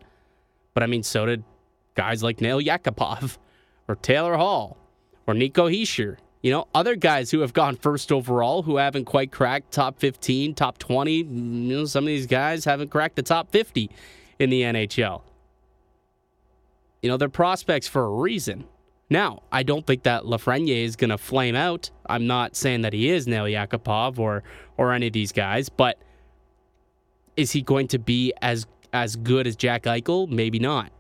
But 0.74 0.84
I 0.84 0.86
mean, 0.86 1.04
so 1.04 1.26
did 1.26 1.44
guys 1.96 2.24
like 2.24 2.40
Nail 2.40 2.62
Yakupov 2.62 3.38
or 3.88 3.96
Taylor 3.96 4.38
Hall 4.38 4.78
or 5.28 5.34
Nico 5.34 5.68
Hischier. 5.68 6.18
You 6.42 6.52
know, 6.52 6.68
other 6.74 6.96
guys 6.96 7.30
who 7.30 7.42
have 7.42 7.54
gone 7.54 7.76
first 7.76 8.12
overall 8.12 8.64
who 8.64 8.78
haven't 8.78 9.06
quite 9.06 9.32
cracked 9.32 9.72
top 9.72 10.00
15, 10.00 10.56
top 10.56 10.78
20. 10.80 11.24
Mm, 11.24 11.68
you 11.68 11.78
know, 11.78 11.86
some 11.86 12.04
of 12.04 12.08
these 12.08 12.26
guys 12.26 12.66
haven't 12.66 12.90
cracked 12.90 13.16
the 13.16 13.22
top 13.22 13.52
50 13.52 13.90
in 14.40 14.50
the 14.50 14.62
NHL. 14.62 15.22
You 17.02 17.10
know, 17.10 17.18
they're 17.18 17.30
prospects 17.30 17.88
for 17.88 18.06
a 18.06 18.10
reason. 18.10 18.66
Now, 19.12 19.44
I 19.52 19.64
don't 19.64 19.86
think 19.86 20.04
that 20.04 20.24
Lafreniere 20.24 20.86
is 20.86 20.96
going 20.96 21.10
to 21.10 21.18
flame 21.18 21.54
out. 21.54 21.92
I'm 22.08 22.28
not 22.28 22.56
saying 22.56 22.84
that 22.84 22.94
he 22.94 23.10
is 23.10 23.28
Nail 23.28 23.44
Yakupov 23.44 24.18
or 24.18 24.42
or 24.78 24.94
any 24.94 25.08
of 25.08 25.14
these 25.14 25.34
guys, 25.34 25.68
but 25.68 25.98
is 27.36 27.52
he 27.52 27.62
going 27.62 27.90
to 27.90 28.00
be 28.00 28.34
as 28.42 28.66
as 28.94 29.18
good 29.18 29.48
as 29.48 29.58
Jack 29.58 29.84
Eichel? 29.84 30.30
Maybe 30.30 30.60
not. 30.60 30.94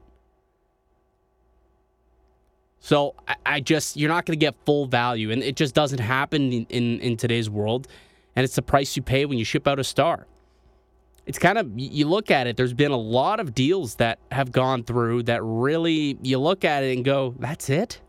So 2.81 3.15
I, 3.29 3.35
I 3.45 3.59
just 3.61 3.95
you're 3.95 4.09
not 4.09 4.25
going 4.25 4.37
to 4.37 4.45
get 4.45 4.55
full 4.65 4.87
value, 4.87 5.31
and 5.31 5.41
it 5.41 5.55
just 5.55 5.73
doesn't 5.73 5.99
happen 5.99 6.51
in, 6.51 6.65
in 6.69 6.99
in 6.99 7.15
today's 7.15 7.49
world. 7.49 7.87
And 8.35 8.43
it's 8.43 8.55
the 8.55 8.61
price 8.61 8.97
you 8.97 9.01
pay 9.01 9.25
when 9.25 9.37
you 9.37 9.45
ship 9.45 9.69
out 9.69 9.79
a 9.79 9.85
star 9.85 10.27
it's 11.25 11.39
kind 11.39 11.57
of 11.57 11.71
you 11.75 12.07
look 12.07 12.31
at 12.31 12.47
it 12.47 12.57
there's 12.57 12.73
been 12.73 12.91
a 12.91 12.97
lot 12.97 13.39
of 13.39 13.53
deals 13.53 13.95
that 13.95 14.19
have 14.31 14.51
gone 14.51 14.83
through 14.83 15.23
that 15.23 15.41
really 15.43 16.17
you 16.21 16.37
look 16.39 16.65
at 16.65 16.83
it 16.83 16.95
and 16.95 17.05
go 17.05 17.35
that's 17.39 17.69
it? 17.69 18.01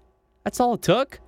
That's 0.45 0.61
all 0.61 0.75
it 0.75 0.83
took? 0.83 1.21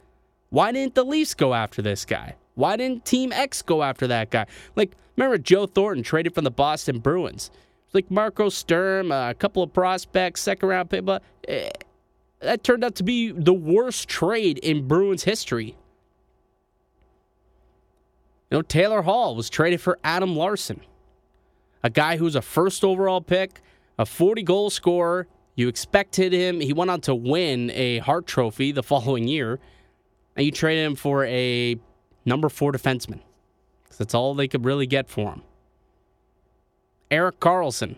Why 0.50 0.72
didn't 0.72 0.94
the 0.94 1.04
leafs 1.04 1.34
go 1.34 1.54
after 1.54 1.82
this 1.82 2.04
guy? 2.04 2.36
Why 2.54 2.76
didn't 2.76 3.04
team 3.04 3.32
x 3.32 3.62
go 3.62 3.82
after 3.82 4.06
that 4.06 4.30
guy? 4.30 4.46
Like 4.76 4.92
remember 5.16 5.38
joe 5.38 5.66
thornton 5.66 6.02
traded 6.02 6.34
from 6.34 6.44
the 6.44 6.50
boston 6.50 6.98
bruins? 6.98 7.50
Like 7.92 8.10
marco 8.10 8.48
sturm 8.48 9.12
a 9.12 9.34
couple 9.34 9.62
of 9.62 9.72
prospects 9.72 10.40
second 10.40 10.68
round 10.68 10.90
pick 10.90 11.04
but 11.04 11.22
eh, 11.46 11.68
that 12.40 12.62
turned 12.62 12.84
out 12.84 12.94
to 12.96 13.02
be 13.02 13.30
the 13.32 13.54
worst 13.54 14.08
trade 14.08 14.58
in 14.58 14.86
bruins 14.86 15.24
history. 15.24 15.76
You 18.50 18.58
know, 18.58 18.62
Taylor 18.62 19.02
Hall 19.02 19.34
was 19.34 19.50
traded 19.50 19.80
for 19.80 19.98
Adam 20.04 20.36
Larsson, 20.36 20.80
a 21.84 21.90
guy 21.90 22.16
who's 22.16 22.34
a 22.34 22.42
first 22.42 22.82
overall 22.82 23.20
pick, 23.20 23.60
a 23.98 24.06
40 24.06 24.42
goal 24.42 24.70
scorer. 24.70 25.28
You 25.54 25.68
expected 25.68 26.32
him, 26.32 26.58
he 26.58 26.72
went 26.72 26.90
on 26.90 27.00
to 27.02 27.14
win 27.14 27.70
a 27.70 27.98
Hart 27.98 28.26
Trophy 28.26 28.72
the 28.72 28.82
following 28.82 29.28
year, 29.28 29.60
and 30.34 30.44
you 30.44 30.50
traded 30.50 30.84
him 30.84 30.96
for 30.96 31.24
a 31.26 31.78
number 32.24 32.48
four 32.48 32.72
defenseman. 32.72 33.20
That's 33.96 34.14
all 34.14 34.34
they 34.34 34.48
could 34.48 34.64
really 34.64 34.86
get 34.88 35.08
for 35.08 35.30
him. 35.30 35.42
Erik 37.10 37.38
Karlsson, 37.38 37.96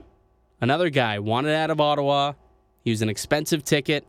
another 0.60 0.90
guy 0.90 1.18
wanted 1.18 1.54
out 1.54 1.70
of 1.70 1.80
Ottawa. 1.80 2.34
He 2.84 2.90
was 2.90 3.00
an 3.00 3.08
expensive 3.08 3.64
ticket. 3.64 4.06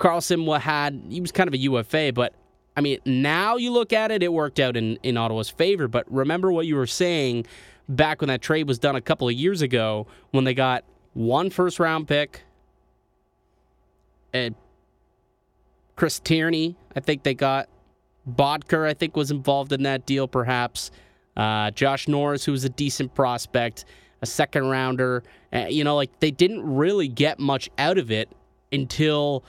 Karlsson 0.00 0.58
had 0.58 1.00
he 1.08 1.20
was 1.20 1.30
kind 1.30 1.46
of 1.46 1.54
a 1.54 1.58
UFA, 1.58 2.12
but 2.12 2.34
I 2.76 2.80
mean 2.80 2.98
now 3.04 3.56
you 3.56 3.70
look 3.70 3.92
at 3.92 4.10
it, 4.10 4.24
it 4.24 4.32
worked 4.32 4.58
out 4.58 4.76
in, 4.76 4.96
in 5.04 5.16
Ottawa's 5.16 5.50
favor. 5.50 5.86
But 5.86 6.10
remember 6.12 6.50
what 6.50 6.66
you 6.66 6.74
were 6.74 6.88
saying 6.88 7.46
back 7.96 8.20
when 8.20 8.28
that 8.28 8.42
trade 8.42 8.66
was 8.66 8.78
done 8.78 8.96
a 8.96 9.00
couple 9.00 9.28
of 9.28 9.34
years 9.34 9.62
ago 9.62 10.06
when 10.30 10.44
they 10.44 10.54
got 10.54 10.84
one 11.14 11.50
first 11.50 11.78
round 11.78 12.08
pick, 12.08 12.42
and 14.32 14.54
Chris 15.96 16.18
Tierney, 16.20 16.76
I 16.96 17.00
think 17.00 17.22
they 17.22 17.34
got 17.34 17.68
Boedker, 18.28 18.86
I 18.86 18.94
think 18.94 19.16
was 19.16 19.30
involved 19.30 19.72
in 19.72 19.82
that 19.82 20.06
deal, 20.06 20.26
perhaps. 20.26 20.90
Uh, 21.36 21.70
Josh 21.70 22.08
Norris, 22.08 22.44
who 22.44 22.52
was 22.52 22.64
a 22.64 22.68
decent 22.68 23.14
prospect, 23.14 23.84
a 24.20 24.26
second 24.26 24.68
rounder. 24.68 25.22
Uh, 25.52 25.66
you 25.68 25.84
know, 25.84 25.96
like 25.96 26.20
they 26.20 26.30
didn't 26.30 26.62
really 26.62 27.08
get 27.08 27.38
much 27.38 27.70
out 27.78 27.98
of 27.98 28.10
it 28.10 28.28
until 28.70 29.44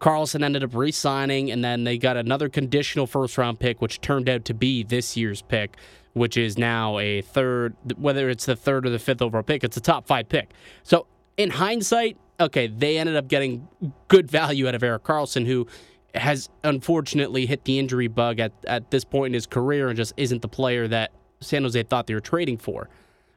Karlsson 0.00 0.44
ended 0.44 0.62
up 0.62 0.74
re 0.74 0.92
signing, 0.92 1.50
and 1.50 1.64
then 1.64 1.84
they 1.84 1.98
got 1.98 2.16
another 2.16 2.48
conditional 2.48 3.06
first 3.06 3.38
round 3.38 3.58
pick, 3.58 3.80
which 3.80 4.00
turned 4.00 4.28
out 4.28 4.44
to 4.44 4.54
be 4.54 4.82
this 4.84 5.16
year's 5.16 5.42
pick, 5.42 5.76
which 6.12 6.36
is 6.36 6.58
now 6.58 6.98
a 6.98 7.22
third, 7.22 7.76
whether 7.96 8.28
it's 8.28 8.46
the 8.46 8.56
third 8.56 8.86
or 8.86 8.90
the 8.90 8.98
fifth 8.98 9.22
overall 9.22 9.42
pick, 9.42 9.64
it's 9.64 9.76
a 9.76 9.80
top 9.80 10.06
five 10.06 10.28
pick. 10.28 10.50
So 10.82 11.06
in 11.36 11.50
hindsight, 11.50 12.16
okay, 12.40 12.66
they 12.66 12.98
ended 12.98 13.16
up 13.16 13.28
getting 13.28 13.68
good 14.08 14.30
value 14.30 14.68
out 14.68 14.74
of 14.74 14.82
Erik 14.82 15.04
Karlsson, 15.04 15.46
who 15.46 15.66
has 16.14 16.48
unfortunately 16.64 17.46
hit 17.46 17.64
the 17.64 17.78
injury 17.78 18.08
bug 18.08 18.40
at, 18.40 18.52
at 18.66 18.90
this 18.90 19.04
point 19.04 19.30
in 19.30 19.34
his 19.34 19.46
career 19.46 19.88
and 19.88 19.96
just 19.96 20.12
isn't 20.16 20.42
the 20.42 20.48
player 20.48 20.88
that 20.88 21.12
San 21.40 21.62
Jose 21.62 21.80
thought 21.84 22.06
they 22.06 22.14
were 22.14 22.20
trading 22.20 22.58
for. 22.58 22.88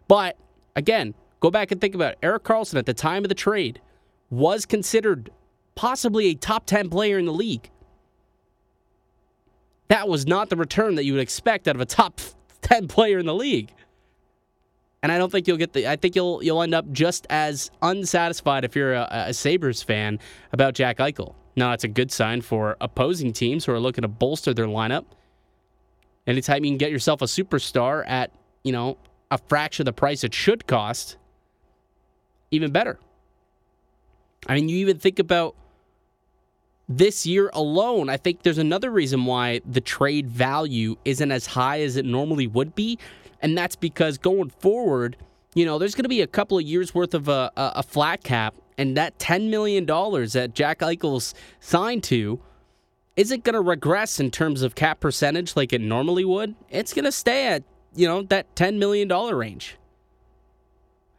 But 0.07 0.37
again, 0.75 1.13
go 1.39 1.51
back 1.51 1.71
and 1.71 1.79
think 1.79 1.95
about 1.95 2.13
it. 2.13 2.19
Erik 2.23 2.43
Karlsson 2.43 2.77
at 2.77 2.85
the 2.85 2.93
time 2.93 3.23
of 3.23 3.29
the 3.29 3.35
trade 3.35 3.81
was 4.29 4.65
considered 4.65 5.29
possibly 5.75 6.27
a 6.27 6.35
top 6.35 6.65
10 6.65 6.89
player 6.89 7.17
in 7.17 7.25
the 7.25 7.33
league. 7.33 7.69
That 9.89 10.07
was 10.07 10.25
not 10.25 10.49
the 10.49 10.55
return 10.55 10.95
that 10.95 11.03
you 11.03 11.13
would 11.13 11.21
expect 11.21 11.67
out 11.67 11.75
of 11.75 11.81
a 11.81 11.85
top 11.85 12.21
10 12.71 12.87
player 12.87 13.19
in 13.19 13.25
the 13.25 13.33
league. 13.33 13.71
And 15.03 15.11
I 15.11 15.17
don't 15.17 15.31
think 15.31 15.47
you'll 15.47 15.57
get 15.57 15.73
the 15.73 15.89
I 15.89 15.95
think 15.95 16.15
you'll 16.15 16.43
you'll 16.43 16.61
end 16.61 16.75
up 16.75 16.91
just 16.91 17.25
as 17.29 17.71
unsatisfied 17.81 18.63
if 18.63 18.75
you're 18.75 18.93
a, 18.93 19.07
a 19.09 19.33
Sabres 19.33 19.81
fan 19.81 20.19
about 20.51 20.75
Jack 20.75 20.99
Eichel. 20.99 21.33
Now 21.55 21.71
that's 21.71 21.83
a 21.83 21.87
good 21.87 22.11
sign 22.11 22.41
for 22.41 22.77
opposing 22.79 23.33
teams 23.33 23.65
who 23.65 23.71
are 23.73 23.79
looking 23.79 24.03
to 24.03 24.07
bolster 24.07 24.53
their 24.53 24.67
lineup. 24.67 25.05
Anytime 26.27 26.63
you 26.63 26.71
can 26.71 26.77
get 26.77 26.91
yourself 26.91 27.23
a 27.23 27.25
superstar 27.25 28.03
at, 28.07 28.31
you 28.63 28.71
know, 28.71 28.97
a 29.31 29.39
fraction 29.39 29.83
of 29.83 29.85
the 29.87 29.99
price 29.99 30.23
it 30.23 30.35
should 30.35 30.67
cost, 30.67 31.17
even 32.51 32.71
better. 32.71 32.99
I 34.47 34.55
mean, 34.55 34.69
you 34.69 34.77
even 34.77 34.99
think 34.99 35.17
about 35.19 35.55
this 36.97 37.25
year 37.25 37.49
alone, 37.53 38.09
I 38.09 38.17
think 38.17 38.43
there's 38.43 38.57
another 38.57 38.91
reason 38.91 39.25
why 39.25 39.61
the 39.65 39.81
trade 39.81 40.29
value 40.29 40.95
isn't 41.05 41.31
as 41.31 41.45
high 41.45 41.81
as 41.81 41.95
it 41.95 42.05
normally 42.05 42.47
would 42.47 42.75
be. 42.75 42.99
And 43.41 43.57
that's 43.57 43.75
because 43.75 44.17
going 44.17 44.49
forward, 44.49 45.17
you 45.55 45.65
know, 45.65 45.79
there's 45.79 45.95
going 45.95 46.03
to 46.03 46.09
be 46.09 46.21
a 46.21 46.27
couple 46.27 46.57
of 46.57 46.63
years 46.63 46.93
worth 46.93 47.13
of 47.13 47.27
a, 47.27 47.51
a, 47.55 47.71
a 47.77 47.83
flat 47.83 48.23
cap. 48.23 48.55
And 48.77 48.97
that 48.97 49.17
$10 49.19 49.49
million 49.49 49.85
that 49.85 50.51
Jack 50.53 50.79
Eichel's 50.79 51.33
signed 51.59 52.03
to 52.05 52.39
isn't 53.15 53.43
going 53.43 53.53
to 53.53 53.61
regress 53.61 54.19
in 54.19 54.31
terms 54.31 54.61
of 54.61 54.75
cap 54.75 54.99
percentage 54.99 55.55
like 55.55 55.73
it 55.73 55.81
normally 55.81 56.25
would. 56.25 56.55
It's 56.69 56.93
going 56.93 57.05
to 57.05 57.11
stay 57.11 57.47
at, 57.47 57.63
you 57.93 58.07
know, 58.07 58.23
that 58.23 58.55
$10 58.55 58.77
million 58.77 59.07
range. 59.07 59.77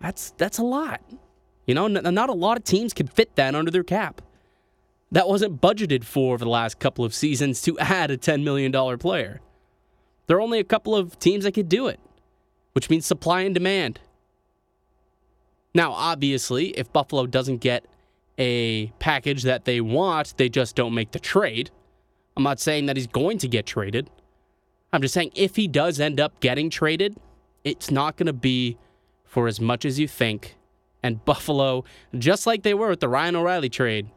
That's 0.01 0.33
that's 0.33 0.59
a 0.59 0.65
lot. 0.65 1.01
You 1.67 1.75
know, 1.75 1.87
not 1.87 2.29
a 2.29 2.33
lot 2.33 2.57
of 2.57 2.65
teams 2.65 2.93
can 2.93 3.07
fit 3.07 3.37
that 3.37 3.55
under 3.55 3.71
their 3.71 3.85
cap. 3.85 4.21
That 5.13 5.29
wasn't 5.29 5.61
budgeted 5.61 6.05
for 6.05 6.33
over 6.35 6.45
the 6.45 6.51
last 6.51 6.79
couple 6.79 7.05
of 7.05 7.15
seasons 7.15 7.61
to 7.63 7.79
add 7.79 8.11
a 8.11 8.17
$10 8.17 8.43
million 8.43 8.73
player. 8.99 9.43
There 10.27 10.39
are 10.39 10.41
only 10.41 10.59
a 10.59 10.65
couple 10.65 10.97
of 10.97 11.19
teams 11.19 11.45
that 11.45 11.53
could 11.53 11.69
do 11.69 11.87
it, 11.87 12.01
which 12.73 12.89
means 12.89 13.05
supply 13.05 13.43
and 13.43 13.55
demand. 13.55 14.01
Now, 15.75 15.93
obviously, 15.93 16.69
if 16.71 16.91
Buffalo 16.93 17.27
doesn't 17.27 17.59
get 17.59 17.85
a 18.39 18.87
package 18.99 19.43
that 19.43 19.67
they 19.67 19.83
want, 19.83 20.35
they 20.39 20.49
just 20.49 20.77
don't 20.77 20.95
make 20.95 21.13
the 21.13 21.21
trade. 21.21 21.71
I'm 22.35 22.43
not 22.43 22.59
saying 22.59 22.87
that 22.87 22.97
he's 22.97 23.07
going 23.07 23.37
to 23.39 23.49
get 23.49 23.67
traded. 23.67 24.09
I'm 24.95 25.03
just 25.03 25.13
saying 25.13 25.33
if 25.35 25.57
he 25.57 25.69
does 25.69 26.01
end 26.01 26.21
up 26.21 26.41
getting 26.41 26.71
traded, 26.71 27.17
it's 27.65 27.91
not 27.91 28.17
going 28.17 28.27
to 28.29 28.33
be 28.33 28.79
for 29.25 29.47
as 29.47 29.61
much 29.61 29.85
as 29.85 29.99
you 29.99 30.09
think. 30.09 30.57
And 31.03 31.23
Buffalo, 31.27 31.85
just 32.19 32.47
like 32.47 32.63
they 32.63 32.73
were 32.73 32.89
with 32.89 33.01
the 33.01 33.09
Ryan 33.09 33.37
O'Reilly 33.37 33.69
trade, 33.69 34.09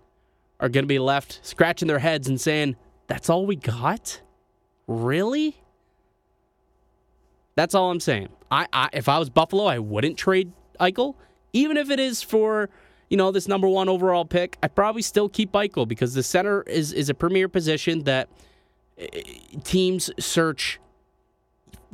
are 0.59 0.69
going 0.69 0.83
to 0.83 0.87
be 0.87 0.99
left 0.99 1.39
scratching 1.43 1.87
their 1.87 1.99
heads 1.99 2.27
and 2.27 2.39
saying, 2.39 2.75
That's 3.07 3.29
all 3.29 3.45
we 3.45 3.55
got? 3.55 4.21
Really? 4.87 5.57
That's 7.55 7.73
all 7.73 7.89
I'm 7.89 7.99
saying. 7.99 8.29
I, 8.51 8.67
I 8.71 8.89
if 8.93 9.09
I 9.09 9.17
was 9.17 9.29
Buffalo, 9.29 9.65
I 9.65 9.79
wouldn't 9.79 10.17
trade 10.17 10.51
Eichel, 10.79 11.15
even 11.53 11.77
if 11.77 11.89
it 11.89 11.99
is 11.99 12.21
for 12.21 12.69
you 13.09 13.17
know 13.17 13.31
this 13.31 13.47
number 13.47 13.67
one 13.67 13.89
overall 13.89 14.25
pick. 14.25 14.57
I 14.61 14.67
probably 14.67 15.01
still 15.01 15.29
keep 15.29 15.51
Eichel 15.53 15.87
because 15.87 16.13
the 16.13 16.23
center 16.23 16.63
is 16.63 16.91
is 16.93 17.09
a 17.09 17.13
premier 17.13 17.47
position 17.47 18.03
that 18.03 18.29
eh, 18.97 19.21
teams 19.63 20.11
search 20.19 20.79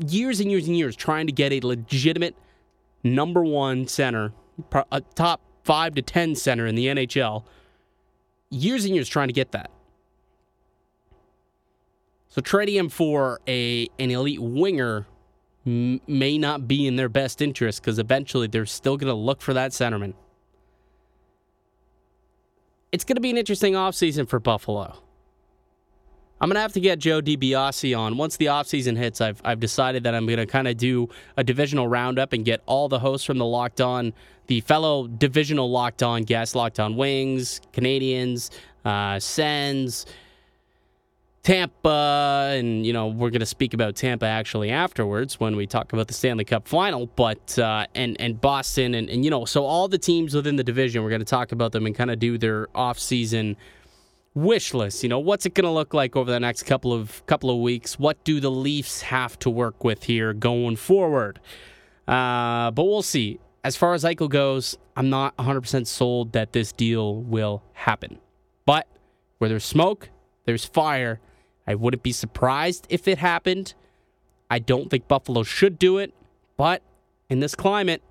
years 0.08 0.39
and 0.39 0.50
years 0.50 0.68
and 0.68 0.75
years 0.75 0.96
trying 0.96 1.27
to 1.27 1.34
get 1.34 1.51
a 1.51 1.60
legitimate 1.65 2.36
number 3.03 3.44
one 3.44 3.88
center, 3.88 4.34
a 4.91 5.01
top 5.15 5.41
five 5.63 5.94
to 5.96 6.01
ten 6.01 6.36
center 6.36 6.65
in 6.65 6.75
the 6.75 6.88
NHL 6.88 7.44
years 8.51 8.86
and 8.86 8.93
years 8.93 9.10
trying 9.10 9.29
to 9.29 9.34
get 9.34 9.53
that. 9.53 9.72
So 12.27 12.41
trading 12.41 12.75
him 12.75 12.89
for 12.89 13.41
a 13.48 13.88
an 14.00 14.12
elite 14.12 14.41
winger 14.41 15.08
may 15.65 16.38
not 16.38 16.67
be 16.67 16.88
in 16.88 16.96
their 16.96 17.10
best 17.10 17.41
interest 17.41 17.81
because 17.81 18.00
eventually 18.00 18.48
they're 18.48 18.65
still 18.65 18.98
going 18.98 19.10
to 19.10 19.13
look 19.13 19.41
for 19.41 19.53
that 19.53 19.72
centerman. 19.72 20.13
It's 22.91 23.03
going 23.03 23.15
to 23.15 23.22
be 23.22 23.29
an 23.29 23.38
interesting 23.38 23.74
offseason 23.74 24.27
for 24.27 24.39
Buffalo. 24.39 25.01
I'm 26.41 26.50
going 26.50 26.55
to 26.55 26.62
have 26.62 26.74
to 26.74 26.79
get 26.79 26.98
Joe 26.98 27.21
DiBiase 27.21 27.95
on. 27.95 28.17
Once 28.17 28.38
the 28.38 28.48
offseason 28.48 28.98
hits, 28.98 29.21
I've, 29.21 29.39
I've 29.45 29.60
decided 29.60 30.03
that 30.05 30.15
I'm 30.15 30.25
going 30.25 30.39
to 30.39 30.48
kind 30.48 30.67
of 30.67 30.75
do 30.75 31.07
a 31.38 31.43
divisional 31.43 31.88
roundup 31.88 32.33
and 32.33 32.43
get 32.43 32.63
all 32.65 32.89
the 32.89 32.98
hosts 32.98 33.27
from 33.27 33.38
the 33.38 33.45
Locked 33.45 33.79
On, 33.79 34.12
the 34.48 34.62
fellow 34.62 35.07
divisional 35.07 35.69
Locked 35.69 36.01
On 36.01 36.24
guests, 36.24 36.55
Locked 36.55 36.79
On 36.79 36.95
Wings, 36.95 37.62
Canadiens, 37.74 38.50
uh, 38.83 39.19
Sens, 39.19 40.07
Tampa, 41.43 42.55
and, 42.55 42.88
you 42.88 42.93
know, 42.93 43.07
we're 43.07 43.29
going 43.29 43.41
to 43.41 43.45
speak 43.45 43.75
about 43.75 43.95
Tampa 43.95 44.25
actually 44.25 44.71
afterwards 44.71 45.39
when 45.39 45.55
we 45.55 45.67
talk 45.67 45.93
about 45.93 46.07
the 46.07 46.13
Stanley 46.15 46.45
Cup 46.45 46.67
final, 46.67 47.05
but, 47.05 47.57
uh, 47.60 47.86
and, 47.93 48.19
and 48.19 48.41
Boston, 48.41 48.95
and, 48.95 49.12
and, 49.12 49.24
you 49.24 49.29
know, 49.29 49.45
so 49.45 49.63
all 49.63 49.88
the 49.88 50.00
teams 50.00 50.33
within 50.33 50.55
the 50.55 50.63
division, 50.63 51.03
we're 51.03 51.10
going 51.10 51.21
to 51.21 51.25
talk 51.25 51.51
about 51.51 51.71
them 51.71 51.86
and 51.86 51.93
kind 51.93 52.10
of 52.10 52.17
do 52.17 52.39
their 52.39 52.65
offseason 52.74 53.55
wish 54.34 54.74
list. 54.74 55.04
You 55.04 55.10
know, 55.10 55.20
what's 55.20 55.46
it 55.46 55.54
going 55.54 55.66
to 55.66 55.72
look 55.72 55.94
like 55.94 56.16
over 56.16 56.32
the 56.32 56.40
next 56.40 56.64
couple 56.64 56.94
of 56.94 57.26
couple 57.26 57.50
of 57.50 57.60
weeks? 57.60 58.00
What 58.00 58.24
do 58.24 58.40
the 58.40 58.52
Leafs 58.52 59.02
have 59.02 59.38
to 59.40 59.50
work 59.50 59.84
with 59.84 60.04
here 60.04 60.34
going 60.34 60.76
forward? 60.76 61.40
Uh, 62.08 62.72
but 62.72 62.84
we'll 62.86 63.02
see. 63.02 63.40
As 63.64 63.76
far 63.76 63.94
as 63.94 64.04
Eichel 64.04 64.30
goes, 64.30 64.78
I'm 64.96 65.10
not 65.10 65.38
100% 65.38 65.86
sold 65.86 66.32
that 66.34 66.52
this 66.52 66.72
deal 66.72 67.16
will 67.22 67.62
happen. 67.74 68.18
But 68.66 68.88
where 69.38 69.50
there's 69.50 69.66
smoke, 69.66 70.10
there's 70.46 70.66
fire. 70.66 71.20
I 71.68 71.76
wouldn't 71.76 72.02
be 72.02 72.12
surprised 72.12 72.88
if 72.90 73.08
it 73.08 73.20
happened. 73.20 73.76
I 74.50 74.60
don't 74.60 74.90
think 74.90 75.08
Buffalo 75.08 75.44
should 75.44 75.78
do 75.78 76.00
it, 76.00 76.12
but 76.58 76.82
in 77.30 77.40
this 77.40 77.56
climate, 77.56 78.02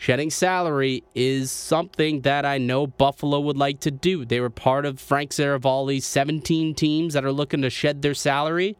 Shedding 0.00 0.30
salary 0.30 1.02
is 1.16 1.50
something 1.50 2.20
that 2.20 2.46
I 2.46 2.58
know 2.58 2.86
Buffalo 2.86 3.40
would 3.40 3.56
like 3.56 3.80
to 3.80 3.90
do. 3.90 4.24
They 4.24 4.38
were 4.38 4.48
part 4.48 4.86
of 4.86 5.00
Frank 5.00 5.32
Seravalli's 5.32 6.06
17 6.06 6.76
teams 6.76 7.14
that 7.14 7.24
are 7.24 7.32
looking 7.32 7.62
to 7.62 7.68
shed 7.68 8.00
their 8.00 8.14
salary. 8.14 8.76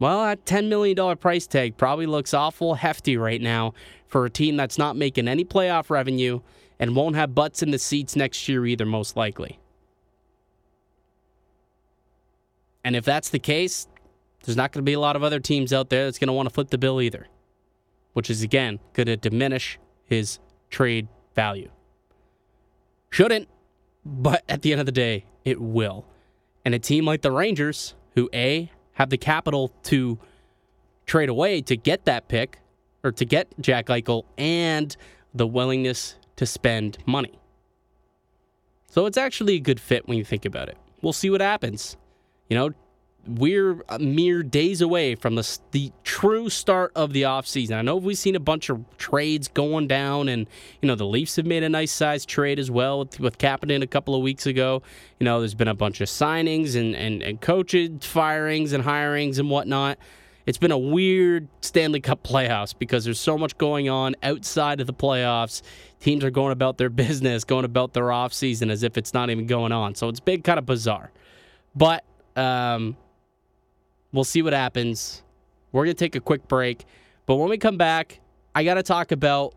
Well, 0.00 0.24
that 0.24 0.44
$10 0.44 0.68
million 0.68 1.16
price 1.16 1.46
tag 1.46 1.76
probably 1.76 2.06
looks 2.06 2.34
awful 2.34 2.74
hefty 2.74 3.16
right 3.16 3.40
now 3.40 3.74
for 4.08 4.24
a 4.24 4.30
team 4.30 4.56
that's 4.56 4.78
not 4.78 4.96
making 4.96 5.28
any 5.28 5.44
playoff 5.44 5.90
revenue 5.90 6.40
and 6.80 6.96
won't 6.96 7.14
have 7.14 7.36
butts 7.36 7.62
in 7.62 7.70
the 7.70 7.78
seats 7.78 8.16
next 8.16 8.48
year 8.48 8.66
either, 8.66 8.84
most 8.84 9.16
likely. 9.16 9.60
And 12.82 12.96
if 12.96 13.04
that's 13.04 13.28
the 13.28 13.38
case, 13.38 13.86
there's 14.42 14.56
not 14.56 14.72
going 14.72 14.84
to 14.84 14.90
be 14.90 14.94
a 14.94 15.00
lot 15.00 15.14
of 15.14 15.22
other 15.22 15.38
teams 15.38 15.72
out 15.72 15.88
there 15.88 16.06
that's 16.06 16.18
going 16.18 16.26
to 16.26 16.32
want 16.32 16.48
to 16.48 16.52
flip 16.52 16.70
the 16.70 16.78
bill 16.78 17.00
either, 17.00 17.28
which 18.12 18.28
is 18.28 18.42
again 18.42 18.80
going 18.92 19.06
to 19.06 19.16
diminish 19.16 19.78
his 20.12 20.38
trade 20.70 21.08
value. 21.34 21.70
Shouldn't, 23.10 23.48
but 24.04 24.44
at 24.48 24.62
the 24.62 24.72
end 24.72 24.80
of 24.80 24.86
the 24.86 24.92
day, 24.92 25.24
it 25.44 25.60
will. 25.60 26.04
And 26.64 26.74
a 26.74 26.78
team 26.78 27.06
like 27.06 27.22
the 27.22 27.32
Rangers, 27.32 27.94
who 28.14 28.28
A, 28.34 28.70
have 28.92 29.08
the 29.10 29.16
capital 29.16 29.72
to 29.84 30.18
trade 31.06 31.30
away 31.30 31.62
to 31.62 31.76
get 31.76 32.04
that 32.04 32.28
pick 32.28 32.58
or 33.02 33.10
to 33.12 33.24
get 33.24 33.48
Jack 33.58 33.86
Eichel 33.86 34.24
and 34.36 34.94
the 35.34 35.46
willingness 35.46 36.16
to 36.36 36.46
spend 36.46 36.98
money. 37.06 37.38
So 38.90 39.06
it's 39.06 39.16
actually 39.16 39.54
a 39.54 39.60
good 39.60 39.80
fit 39.80 40.06
when 40.06 40.18
you 40.18 40.24
think 40.24 40.44
about 40.44 40.68
it. 40.68 40.76
We'll 41.00 41.14
see 41.14 41.30
what 41.30 41.40
happens. 41.40 41.96
You 42.50 42.58
know, 42.58 42.70
we're 43.26 43.82
mere 44.00 44.42
days 44.42 44.80
away 44.80 45.14
from 45.14 45.36
the, 45.36 45.58
the 45.70 45.92
true 46.02 46.48
start 46.50 46.92
of 46.96 47.12
the 47.12 47.22
offseason. 47.22 47.76
I 47.76 47.82
know 47.82 47.96
we've 47.96 48.18
seen 48.18 48.34
a 48.34 48.40
bunch 48.40 48.68
of 48.68 48.84
trades 48.98 49.48
going 49.48 49.86
down, 49.86 50.28
and, 50.28 50.48
you 50.80 50.88
know, 50.88 50.96
the 50.96 51.06
Leafs 51.06 51.36
have 51.36 51.46
made 51.46 51.62
a 51.62 51.68
nice 51.68 51.92
sized 51.92 52.28
trade 52.28 52.58
as 52.58 52.70
well 52.70 53.00
with, 53.00 53.20
with 53.20 53.38
Kapanen 53.38 53.82
a 53.82 53.86
couple 53.86 54.14
of 54.14 54.22
weeks 54.22 54.46
ago. 54.46 54.82
You 55.20 55.24
know, 55.24 55.38
there's 55.38 55.54
been 55.54 55.68
a 55.68 55.74
bunch 55.74 56.00
of 56.00 56.08
signings 56.08 56.74
and, 56.74 56.96
and, 56.96 57.22
and 57.22 57.40
coaches 57.40 57.90
firings 58.04 58.72
and 58.72 58.82
hirings 58.82 59.38
and 59.38 59.48
whatnot. 59.48 59.98
It's 60.44 60.58
been 60.58 60.72
a 60.72 60.78
weird 60.78 61.46
Stanley 61.60 62.00
Cup 62.00 62.22
playoffs 62.26 62.74
because 62.76 63.04
there's 63.04 63.20
so 63.20 63.38
much 63.38 63.56
going 63.56 63.88
on 63.88 64.16
outside 64.24 64.80
of 64.80 64.88
the 64.88 64.94
playoffs. 64.94 65.62
Teams 66.00 66.24
are 66.24 66.30
going 66.30 66.50
about 66.52 66.76
their 66.76 66.90
business, 66.90 67.44
going 67.44 67.64
about 67.64 67.92
their 67.92 68.06
offseason 68.06 68.70
as 68.70 68.82
if 68.82 68.98
it's 68.98 69.14
not 69.14 69.30
even 69.30 69.46
going 69.46 69.70
on. 69.70 69.94
So 69.94 70.08
it's 70.08 70.20
been 70.20 70.42
kind 70.42 70.58
of 70.58 70.66
bizarre. 70.66 71.12
But, 71.76 72.04
um, 72.36 72.96
We'll 74.12 74.24
see 74.24 74.42
what 74.42 74.52
happens. 74.52 75.22
We're 75.72 75.84
going 75.84 75.96
to 75.96 76.04
take 76.04 76.14
a 76.14 76.20
quick 76.20 76.46
break. 76.48 76.84
But 77.26 77.36
when 77.36 77.48
we 77.48 77.58
come 77.58 77.78
back, 77.78 78.20
I 78.54 78.64
got 78.64 78.74
to 78.74 78.82
talk 78.82 79.12
about 79.12 79.54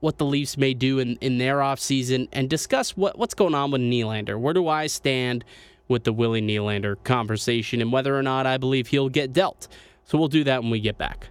what 0.00 0.18
the 0.18 0.24
Leafs 0.24 0.56
may 0.56 0.74
do 0.74 0.98
in, 0.98 1.16
in 1.16 1.38
their 1.38 1.58
offseason 1.58 2.28
and 2.32 2.48
discuss 2.48 2.96
what, 2.96 3.18
what's 3.18 3.34
going 3.34 3.54
on 3.54 3.70
with 3.70 3.80
Nylander. 3.80 4.38
Where 4.38 4.54
do 4.54 4.68
I 4.68 4.86
stand 4.86 5.44
with 5.88 6.04
the 6.04 6.12
Willie 6.12 6.42
Nylander 6.42 7.02
conversation 7.04 7.80
and 7.80 7.92
whether 7.92 8.16
or 8.16 8.22
not 8.22 8.46
I 8.46 8.58
believe 8.58 8.88
he'll 8.88 9.08
get 9.08 9.32
dealt? 9.32 9.68
So 10.04 10.18
we'll 10.18 10.28
do 10.28 10.44
that 10.44 10.62
when 10.62 10.70
we 10.70 10.80
get 10.80 10.98
back. 10.98 11.28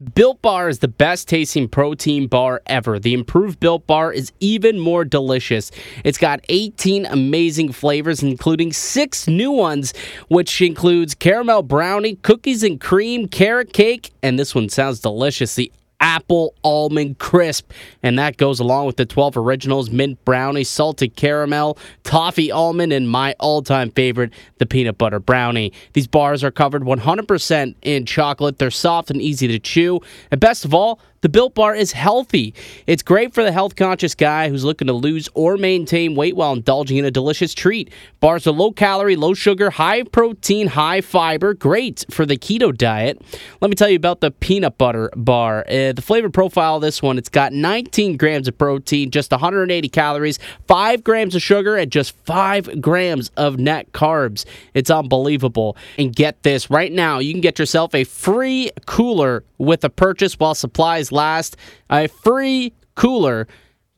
Built 0.00 0.40
Bar 0.40 0.70
is 0.70 0.78
the 0.78 0.88
best 0.88 1.28
tasting 1.28 1.68
protein 1.68 2.26
bar 2.26 2.62
ever. 2.64 2.98
The 2.98 3.12
improved 3.12 3.60
Built 3.60 3.86
Bar 3.86 4.14
is 4.14 4.32
even 4.40 4.78
more 4.78 5.04
delicious. 5.04 5.70
It's 6.04 6.16
got 6.16 6.40
18 6.48 7.04
amazing 7.04 7.72
flavors, 7.72 8.22
including 8.22 8.72
six 8.72 9.28
new 9.28 9.50
ones, 9.50 9.92
which 10.28 10.62
includes 10.62 11.14
caramel 11.14 11.64
brownie, 11.64 12.14
cookies 12.16 12.62
and 12.62 12.80
cream, 12.80 13.28
carrot 13.28 13.74
cake, 13.74 14.10
and 14.22 14.38
this 14.38 14.54
one 14.54 14.70
sounds 14.70 15.00
delicious. 15.00 15.54
The 15.54 15.70
apple 16.00 16.54
almond 16.64 17.18
crisp. 17.18 17.70
And 18.02 18.18
that 18.18 18.36
goes 18.36 18.60
along 18.60 18.86
with 18.86 18.96
the 18.96 19.06
12 19.06 19.36
originals 19.36 19.90
mint 19.90 20.22
brownie, 20.24 20.64
salted 20.64 21.16
caramel, 21.16 21.78
toffee 22.04 22.50
almond, 22.50 22.92
and 22.92 23.08
my 23.08 23.34
all 23.38 23.62
time 23.62 23.90
favorite, 23.90 24.32
the 24.58 24.66
peanut 24.66 24.98
butter 24.98 25.20
brownie. 25.20 25.72
These 25.92 26.06
bars 26.06 26.42
are 26.42 26.50
covered 26.50 26.82
100% 26.82 27.74
in 27.82 28.06
chocolate. 28.06 28.58
They're 28.58 28.70
soft 28.70 29.10
and 29.10 29.20
easy 29.20 29.48
to 29.48 29.58
chew. 29.58 30.00
And 30.30 30.40
best 30.40 30.64
of 30.64 30.74
all, 30.74 31.00
the 31.22 31.28
Built 31.28 31.54
Bar 31.54 31.74
is 31.74 31.92
healthy. 31.92 32.54
It's 32.86 33.02
great 33.02 33.34
for 33.34 33.44
the 33.44 33.52
health 33.52 33.76
conscious 33.76 34.14
guy 34.14 34.48
who's 34.48 34.64
looking 34.64 34.86
to 34.86 34.94
lose 34.94 35.28
or 35.34 35.58
maintain 35.58 36.14
weight 36.14 36.34
while 36.34 36.54
indulging 36.54 36.96
in 36.96 37.04
a 37.04 37.10
delicious 37.10 37.52
treat. 37.52 37.90
Bars 38.20 38.46
are 38.46 38.52
low 38.52 38.72
calorie, 38.72 39.16
low 39.16 39.34
sugar, 39.34 39.68
high 39.68 40.02
protein, 40.02 40.68
high 40.68 41.02
fiber, 41.02 41.52
great 41.52 42.06
for 42.10 42.24
the 42.24 42.38
keto 42.38 42.74
diet. 42.74 43.20
Let 43.60 43.68
me 43.68 43.74
tell 43.74 43.90
you 43.90 43.96
about 43.96 44.20
the 44.22 44.30
peanut 44.30 44.78
butter 44.78 45.10
bar. 45.14 45.66
Uh, 45.68 45.92
the 45.92 46.02
flavor 46.02 46.30
profile 46.30 46.76
of 46.76 46.82
this 46.82 47.02
one, 47.02 47.18
it's 47.18 47.28
got 47.28 47.52
19 47.52 48.16
grams 48.16 48.48
of 48.48 48.56
protein, 48.56 49.10
just 49.10 49.30
180 49.30 49.88
calories, 49.90 50.38
5 50.68 51.04
grams 51.04 51.34
of 51.34 51.42
sugar, 51.42 51.76
and 51.76 51.92
just 51.92 52.16
5 52.24 52.80
grams 52.80 53.30
of 53.36 53.58
net 53.58 53.92
carbs. 53.92 54.46
It's 54.72 54.88
unbelievable. 54.90 55.76
And 55.98 56.16
get 56.16 56.42
this 56.44 56.70
right 56.70 56.90
now, 56.90 57.18
you 57.18 57.34
can 57.34 57.42
get 57.42 57.58
yourself 57.58 57.94
a 57.94 58.04
free 58.04 58.70
cooler 58.86 59.44
with 59.58 59.84
a 59.84 59.90
purchase 59.90 60.38
while 60.38 60.54
supplies 60.54 61.09
last. 61.12 61.56
A 61.88 62.08
free 62.08 62.72
cooler. 62.94 63.46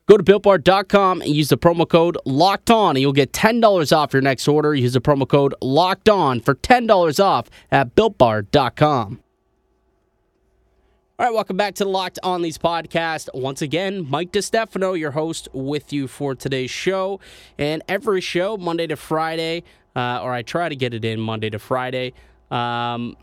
Go 0.07 0.17
to 0.17 0.25
builtbar.com 0.25 1.23
and 1.23 1.31
use 1.31 1.49
the 1.49 1.57
promo 1.57 1.89
code 1.89 2.19
locked 2.25 2.71
on, 2.71 2.97
and 2.97 3.01
you'll 3.01 3.13
get 3.13 3.33
$10 3.33 3.97
off 3.97 4.13
your 4.13 4.23
next 4.23 4.49
order. 4.49 4.75
Use 4.75 4.93
the 4.95 5.01
promo 5.01 5.29
code 5.29 5.55
locked 5.63 6.09
on 6.09 6.41
for 6.41 6.55
$10 6.55 7.25
off 7.25 7.49
at 7.71 7.95
builtbar.com. 7.95 9.21
All 11.19 11.27
right, 11.27 11.35
welcome 11.35 11.57
back 11.57 11.77
to 11.77 11.85
the 11.85 11.91
Locked 11.91 12.19
On 12.25 12.43
Leafs 12.43 12.59
podcast. 12.59 13.29
Once 13.33 13.63
again, 13.63 14.11
Mike 14.11 14.33
DiStefano, 14.33 14.99
your 14.99 15.13
host, 15.13 15.47
with 15.53 15.93
you 15.93 16.09
for 16.09 16.35
today's 16.35 16.71
show. 16.71 17.21
And 17.59 17.81
every 17.87 18.21
show, 18.21 18.57
Monday 18.57 18.89
to 18.89 18.97
Friday, 18.97 19.63
uh, 19.95 20.21
or 20.21 20.33
I 20.33 20.43
try 20.43 20.69
to 20.69 20.75
get 20.75 20.95
it 20.95 21.05
in 21.05 21.21
Monday 21.21 21.49
to 21.51 21.61
Friday. 21.61 22.13
Um, 22.51 23.17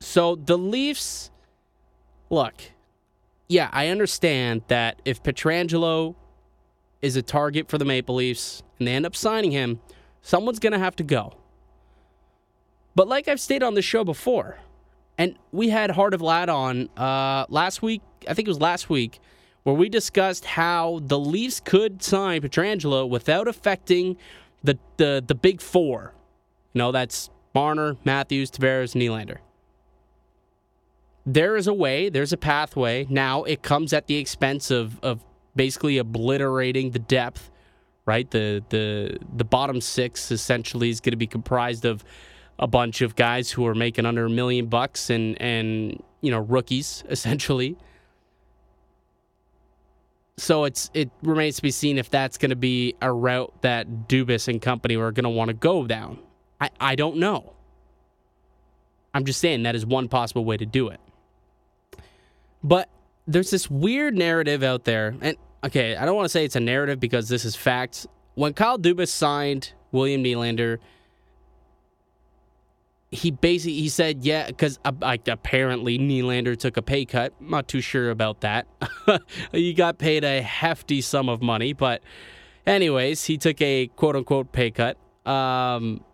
so 0.00 0.36
the 0.36 0.58
Leafs, 0.58 1.30
look, 2.28 2.54
yeah, 3.48 3.68
I 3.72 3.88
understand 3.88 4.62
that 4.68 5.00
if 5.04 5.22
Pietrangelo 5.22 6.14
is 7.02 7.16
a 7.16 7.22
target 7.22 7.68
for 7.68 7.78
the 7.78 7.84
Maple 7.84 8.16
Leafs 8.16 8.62
and 8.78 8.88
they 8.88 8.92
end 8.92 9.06
up 9.06 9.14
signing 9.14 9.52
him, 9.52 9.80
someone's 10.22 10.58
going 10.58 10.72
to 10.72 10.78
have 10.78 10.96
to 10.96 11.04
go. 11.04 11.36
But 12.94 13.08
like 13.08 13.28
I've 13.28 13.40
stated 13.40 13.64
on 13.64 13.74
the 13.74 13.82
show 13.82 14.04
before, 14.04 14.58
and 15.18 15.36
we 15.52 15.68
had 15.68 15.90
Heart 15.90 16.14
of 16.14 16.22
Lad 16.22 16.48
on 16.48 16.88
uh, 16.96 17.46
last 17.48 17.82
week, 17.82 18.02
I 18.28 18.34
think 18.34 18.48
it 18.48 18.50
was 18.50 18.60
last 18.60 18.90
week, 18.90 19.20
where 19.62 19.74
we 19.74 19.88
discussed 19.88 20.44
how 20.44 21.00
the 21.02 21.18
Leafs 21.18 21.60
could 21.60 22.02
sign 22.02 22.40
Pietrangelo 22.40 23.08
without 23.08 23.48
affecting 23.48 24.16
the, 24.62 24.78
the, 24.96 25.22
the 25.26 25.34
big 25.34 25.60
four. 25.60 26.12
You 26.72 26.80
know, 26.80 26.92
that's 26.92 27.30
Marner, 27.54 27.96
Matthews, 28.04 28.50
Tavares, 28.50 28.94
Nylander 28.94 29.38
there 31.26 31.56
is 31.56 31.66
a 31.66 31.74
way, 31.74 32.08
there's 32.08 32.32
a 32.32 32.36
pathway. 32.36 33.06
Now 33.10 33.42
it 33.42 33.62
comes 33.62 33.92
at 33.92 34.06
the 34.06 34.16
expense 34.16 34.70
of 34.70 35.00
of 35.02 35.24
basically 35.56 35.98
obliterating 35.98 36.92
the 36.92 37.00
depth, 37.00 37.50
right? 38.06 38.30
The 38.30 38.64
the 38.68 39.18
the 39.34 39.44
bottom 39.44 39.80
six 39.80 40.30
essentially 40.30 40.88
is 40.88 41.00
going 41.00 41.12
to 41.12 41.16
be 41.16 41.26
comprised 41.26 41.84
of 41.84 42.04
a 42.58 42.66
bunch 42.66 43.02
of 43.02 43.16
guys 43.16 43.50
who 43.50 43.66
are 43.66 43.74
making 43.74 44.06
under 44.06 44.26
a 44.26 44.30
million 44.30 44.66
bucks 44.66 45.10
and 45.10 45.40
and 45.42 46.00
you 46.20 46.30
know 46.30 46.38
rookies 46.38 47.02
essentially. 47.10 47.76
So 50.38 50.64
it's 50.64 50.90
it 50.94 51.10
remains 51.22 51.56
to 51.56 51.62
be 51.62 51.70
seen 51.70 51.98
if 51.98 52.08
that's 52.08 52.38
going 52.38 52.50
to 52.50 52.56
be 52.56 52.94
a 53.02 53.12
route 53.12 53.52
that 53.62 54.06
Dubas 54.06 54.48
and 54.48 54.62
company 54.62 54.94
are 54.96 55.10
going 55.10 55.24
to 55.24 55.30
want 55.30 55.48
to 55.48 55.54
go 55.54 55.86
down. 55.86 56.18
I, 56.60 56.70
I 56.78 56.94
don't 56.94 57.16
know. 57.16 57.54
I'm 59.12 59.24
just 59.24 59.40
saying 59.40 59.62
that 59.62 59.74
is 59.74 59.86
one 59.86 60.08
possible 60.08 60.44
way 60.44 60.58
to 60.58 60.66
do 60.66 60.88
it. 60.88 61.00
But 62.62 62.88
there's 63.26 63.50
this 63.50 63.70
weird 63.70 64.16
narrative 64.16 64.62
out 64.62 64.84
there, 64.84 65.14
and 65.20 65.36
okay, 65.64 65.96
I 65.96 66.04
don't 66.04 66.16
want 66.16 66.26
to 66.26 66.30
say 66.30 66.44
it's 66.44 66.56
a 66.56 66.60
narrative 66.60 67.00
because 67.00 67.28
this 67.28 67.44
is 67.44 67.56
facts. 67.56 68.06
When 68.34 68.54
Kyle 68.54 68.78
Dubas 68.78 69.08
signed 69.08 69.72
William 69.92 70.22
Nylander, 70.22 70.78
he 73.10 73.30
basically 73.30 73.74
he 73.74 73.88
said 73.88 74.24
yeah 74.24 74.46
because 74.46 74.78
uh, 74.84 75.16
apparently 75.28 75.98
Nylander 75.98 76.56
took 76.56 76.76
a 76.76 76.82
pay 76.82 77.04
cut. 77.04 77.32
I'm 77.40 77.50
not 77.50 77.68
too 77.68 77.80
sure 77.80 78.10
about 78.10 78.40
that. 78.40 78.66
he 79.52 79.72
got 79.74 79.98
paid 79.98 80.24
a 80.24 80.42
hefty 80.42 81.00
sum 81.00 81.28
of 81.28 81.42
money, 81.42 81.72
but 81.72 82.02
anyways, 82.66 83.24
he 83.24 83.38
took 83.38 83.60
a 83.62 83.88
quote 83.88 84.16
unquote 84.16 84.52
pay 84.52 84.70
cut. 84.70 84.98
Um, 85.24 86.04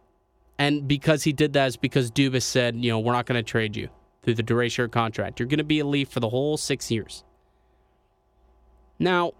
and 0.58 0.86
because 0.86 1.24
he 1.24 1.32
did 1.32 1.54
that 1.54 1.66
is 1.66 1.76
because 1.76 2.10
Dubas 2.10 2.42
said, 2.42 2.76
you 2.76 2.90
know, 2.90 3.00
we're 3.00 3.12
not 3.12 3.26
going 3.26 3.42
to 3.42 3.48
trade 3.48 3.76
you 3.76 3.88
through 4.22 4.34
the 4.34 4.42
duration 4.42 4.82
of 4.82 4.84
your 4.84 4.88
contract. 4.88 5.40
You're 5.40 5.48
going 5.48 5.58
to 5.58 5.64
be 5.64 5.80
a 5.80 5.86
Leaf 5.86 6.08
for 6.08 6.20
the 6.20 6.28
whole 6.28 6.56
six 6.56 6.90
years. 6.90 7.24
Now, 8.98 9.32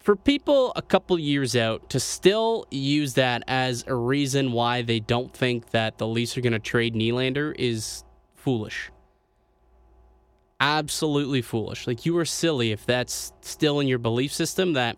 for 0.00 0.16
people 0.16 0.72
a 0.74 0.82
couple 0.82 1.18
years 1.18 1.54
out 1.54 1.90
to 1.90 2.00
still 2.00 2.66
use 2.70 3.14
that 3.14 3.44
as 3.46 3.84
a 3.86 3.94
reason 3.94 4.52
why 4.52 4.82
they 4.82 4.98
don't 4.98 5.32
think 5.32 5.70
that 5.70 5.98
the 5.98 6.06
Leafs 6.06 6.36
are 6.36 6.40
going 6.40 6.54
to 6.54 6.58
trade 6.58 6.94
Nylander 6.94 7.54
is 7.58 8.02
foolish. 8.34 8.90
Absolutely 10.58 11.42
foolish. 11.42 11.86
Like, 11.86 12.06
you 12.06 12.16
are 12.18 12.24
silly 12.24 12.72
if 12.72 12.86
that's 12.86 13.32
still 13.42 13.78
in 13.78 13.88
your 13.88 13.98
belief 13.98 14.32
system 14.32 14.72
that 14.72 14.96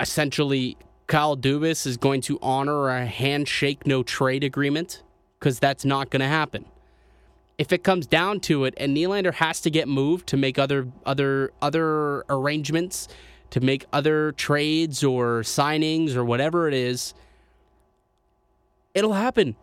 essentially 0.00 0.76
Kyle 1.06 1.36
Dubas 1.36 1.86
is 1.86 1.96
going 1.96 2.22
to 2.22 2.38
honor 2.40 2.88
a 2.88 3.04
handshake 3.04 3.86
no 3.86 4.02
trade 4.02 4.42
agreement 4.42 5.02
because 5.42 5.58
that's 5.58 5.84
not 5.84 6.08
going 6.08 6.20
to 6.20 6.28
happen. 6.28 6.64
If 7.58 7.72
it 7.72 7.82
comes 7.82 8.06
down 8.06 8.38
to 8.42 8.64
it, 8.64 8.74
and 8.76 8.96
Nylander 8.96 9.34
has 9.34 9.60
to 9.62 9.70
get 9.70 9.88
moved 9.88 10.28
to 10.28 10.36
make 10.36 10.56
other 10.56 10.86
other 11.04 11.50
other 11.60 12.24
arrangements, 12.28 13.08
to 13.50 13.60
make 13.60 13.84
other 13.92 14.32
trades 14.32 15.02
or 15.02 15.40
signings 15.40 16.14
or 16.14 16.24
whatever 16.24 16.68
it 16.68 16.74
is, 16.74 17.12
it'll 18.94 19.14
happen. 19.14 19.56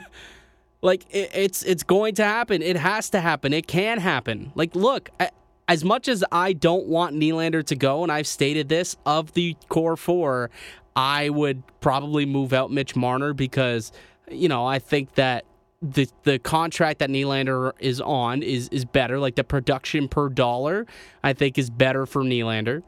like 0.82 1.04
it, 1.10 1.30
it's 1.34 1.62
it's 1.64 1.82
going 1.82 2.14
to 2.14 2.24
happen. 2.24 2.62
It 2.62 2.76
has 2.76 3.10
to 3.10 3.20
happen. 3.20 3.52
It 3.52 3.66
can 3.66 3.98
happen. 3.98 4.52
Like 4.54 4.74
look, 4.74 5.10
as 5.68 5.84
much 5.84 6.08
as 6.08 6.24
I 6.32 6.54
don't 6.54 6.86
want 6.86 7.14
Nylander 7.14 7.62
to 7.66 7.76
go, 7.76 8.02
and 8.02 8.10
I've 8.10 8.26
stated 8.26 8.70
this 8.70 8.96
of 9.04 9.34
the 9.34 9.54
core 9.68 9.98
four, 9.98 10.50
I 10.96 11.28
would 11.28 11.62
probably 11.80 12.24
move 12.24 12.54
out 12.54 12.70
Mitch 12.70 12.96
Marner 12.96 13.34
because 13.34 13.92
you 14.30 14.48
know 14.48 14.66
I 14.66 14.78
think 14.78 15.14
that 15.14 15.44
the 15.82 16.08
the 16.24 16.38
contract 16.38 16.98
that 16.98 17.08
Nylander 17.08 17.72
is 17.78 18.00
on 18.00 18.42
is 18.42 18.68
is 18.68 18.84
better. 18.84 19.18
Like 19.18 19.34
the 19.34 19.44
production 19.44 20.08
per 20.08 20.28
dollar, 20.28 20.86
I 21.22 21.32
think 21.32 21.58
is 21.58 21.70
better 21.70 22.06
for 22.06 22.22
Nylander. 22.22 22.82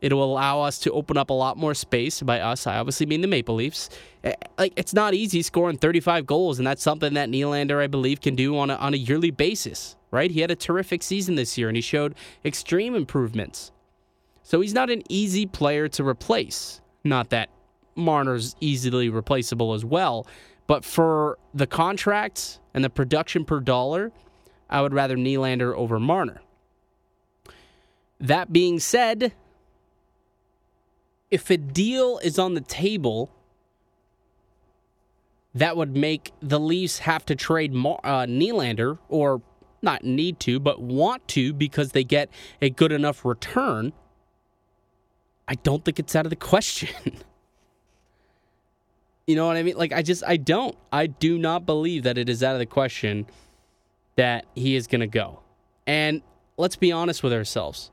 It 0.00 0.12
will 0.12 0.24
allow 0.24 0.60
us 0.60 0.78
to 0.80 0.92
open 0.92 1.16
up 1.16 1.30
a 1.30 1.32
lot 1.32 1.56
more 1.56 1.74
space. 1.74 2.20
By 2.20 2.40
us, 2.40 2.66
I 2.66 2.76
obviously 2.78 3.06
mean 3.06 3.22
the 3.22 3.28
Maple 3.28 3.54
Leafs. 3.54 3.88
Eh, 4.24 4.34
like 4.58 4.72
it's 4.76 4.92
not 4.92 5.14
easy 5.14 5.42
scoring 5.42 5.78
35 5.78 6.26
goals, 6.26 6.58
and 6.58 6.66
that's 6.66 6.82
something 6.82 7.14
that 7.14 7.30
Nylander, 7.30 7.82
I 7.82 7.86
believe, 7.86 8.20
can 8.20 8.36
do 8.36 8.56
on 8.58 8.70
a, 8.70 8.74
on 8.74 8.94
a 8.94 8.96
yearly 8.96 9.30
basis. 9.30 9.96
Right? 10.10 10.30
He 10.30 10.40
had 10.40 10.50
a 10.50 10.56
terrific 10.56 11.02
season 11.02 11.34
this 11.34 11.58
year, 11.58 11.68
and 11.68 11.76
he 11.76 11.80
showed 11.80 12.14
extreme 12.44 12.94
improvements. 12.94 13.72
So 14.42 14.60
he's 14.60 14.74
not 14.74 14.90
an 14.90 15.02
easy 15.08 15.46
player 15.46 15.88
to 15.88 16.06
replace. 16.06 16.80
Not 17.02 17.30
that 17.30 17.50
Marner's 17.96 18.54
easily 18.60 19.08
replaceable 19.08 19.74
as 19.74 19.84
well, 19.84 20.26
but 20.66 20.84
for 20.84 21.38
the 21.54 21.66
contracts 21.66 22.60
and 22.74 22.84
the 22.84 22.90
production 22.90 23.44
per 23.44 23.60
dollar, 23.60 24.12
I 24.68 24.82
would 24.82 24.92
rather 24.92 25.16
Nylander 25.16 25.74
over 25.74 25.98
Marner. 26.00 26.42
That 28.18 28.52
being 28.52 28.80
said, 28.80 29.32
if 31.30 31.50
a 31.50 31.56
deal 31.56 32.18
is 32.18 32.38
on 32.38 32.54
the 32.54 32.60
table 32.60 33.30
that 35.54 35.76
would 35.76 35.96
make 35.96 36.32
the 36.40 36.60
Leafs 36.60 37.00
have 37.00 37.24
to 37.26 37.34
trade 37.34 37.72
Mar- 37.72 38.00
uh, 38.04 38.26
Nylander, 38.26 38.98
or 39.08 39.40
not 39.80 40.04
need 40.04 40.38
to, 40.40 40.60
but 40.60 40.80
want 40.80 41.26
to 41.28 41.52
because 41.52 41.92
they 41.92 42.04
get 42.04 42.28
a 42.60 42.68
good 42.68 42.92
enough 42.92 43.24
return, 43.24 43.92
I 45.48 45.54
don't 45.54 45.84
think 45.84 45.98
it's 45.98 46.14
out 46.14 46.26
of 46.26 46.30
the 46.30 46.36
question. 46.36 46.88
you 49.26 49.36
know 49.36 49.46
what 49.46 49.56
I 49.56 49.62
mean? 49.62 49.76
Like, 49.76 49.92
I 49.92 50.02
just, 50.02 50.22
I 50.24 50.36
don't. 50.36 50.76
I 50.92 51.06
do 51.06 51.38
not 51.38 51.66
believe 51.66 52.04
that 52.04 52.18
it 52.18 52.28
is 52.28 52.42
out 52.42 52.54
of 52.54 52.58
the 52.58 52.66
question 52.66 53.26
that 54.16 54.46
he 54.54 54.76
is 54.76 54.86
going 54.86 55.00
to 55.00 55.06
go. 55.06 55.40
And 55.86 56.22
let's 56.56 56.76
be 56.76 56.92
honest 56.92 57.22
with 57.22 57.32
ourselves. 57.32 57.90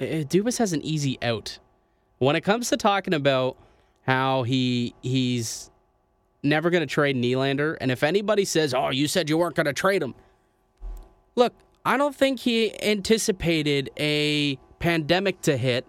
Dubas 0.00 0.58
has 0.58 0.72
an 0.72 0.82
easy 0.82 1.18
out 1.22 1.58
when 2.18 2.36
it 2.36 2.42
comes 2.42 2.68
to 2.70 2.76
talking 2.76 3.14
about 3.14 3.56
how 4.02 4.42
he 4.42 4.94
he's 5.02 5.70
never 6.42 6.70
going 6.70 6.80
to 6.80 6.86
trade 6.86 7.16
Nylander, 7.16 7.76
and 7.80 7.90
if 7.90 8.02
anybody 8.02 8.44
says, 8.44 8.74
"Oh, 8.74 8.90
you 8.90 9.06
said 9.06 9.30
you 9.30 9.38
weren't 9.38 9.54
going 9.54 9.66
to 9.66 9.72
trade 9.72 10.02
him," 10.02 10.14
look, 11.36 11.54
I 11.84 11.96
don't 11.96 12.14
think 12.14 12.40
he 12.40 12.80
anticipated 12.82 13.90
a 13.98 14.56
pandemic 14.78 15.40
to 15.42 15.56
hit 15.56 15.86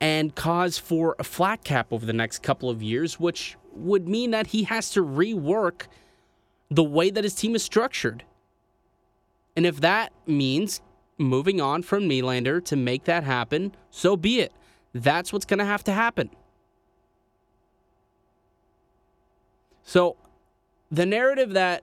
and 0.00 0.34
cause 0.34 0.78
for 0.78 1.16
a 1.18 1.24
flat 1.24 1.64
cap 1.64 1.92
over 1.92 2.06
the 2.06 2.12
next 2.12 2.42
couple 2.42 2.70
of 2.70 2.82
years, 2.82 3.18
which 3.18 3.56
would 3.72 4.08
mean 4.08 4.30
that 4.30 4.48
he 4.48 4.64
has 4.64 4.90
to 4.90 5.04
rework 5.04 5.86
the 6.70 6.84
way 6.84 7.10
that 7.10 7.24
his 7.24 7.34
team 7.34 7.54
is 7.54 7.62
structured. 7.62 8.24
And 9.56 9.66
if 9.66 9.80
that 9.80 10.12
means 10.26 10.80
moving 11.16 11.60
on 11.60 11.82
from 11.82 12.08
Nylander 12.08 12.64
to 12.66 12.76
make 12.76 13.04
that 13.04 13.24
happen, 13.24 13.74
so 13.90 14.16
be 14.16 14.40
it. 14.40 14.52
That's 14.92 15.32
what's 15.32 15.44
going 15.44 15.58
to 15.58 15.64
have 15.64 15.84
to 15.84 15.92
happen. 15.92 16.30
So, 19.82 20.16
the 20.90 21.06
narrative 21.06 21.54
that 21.54 21.82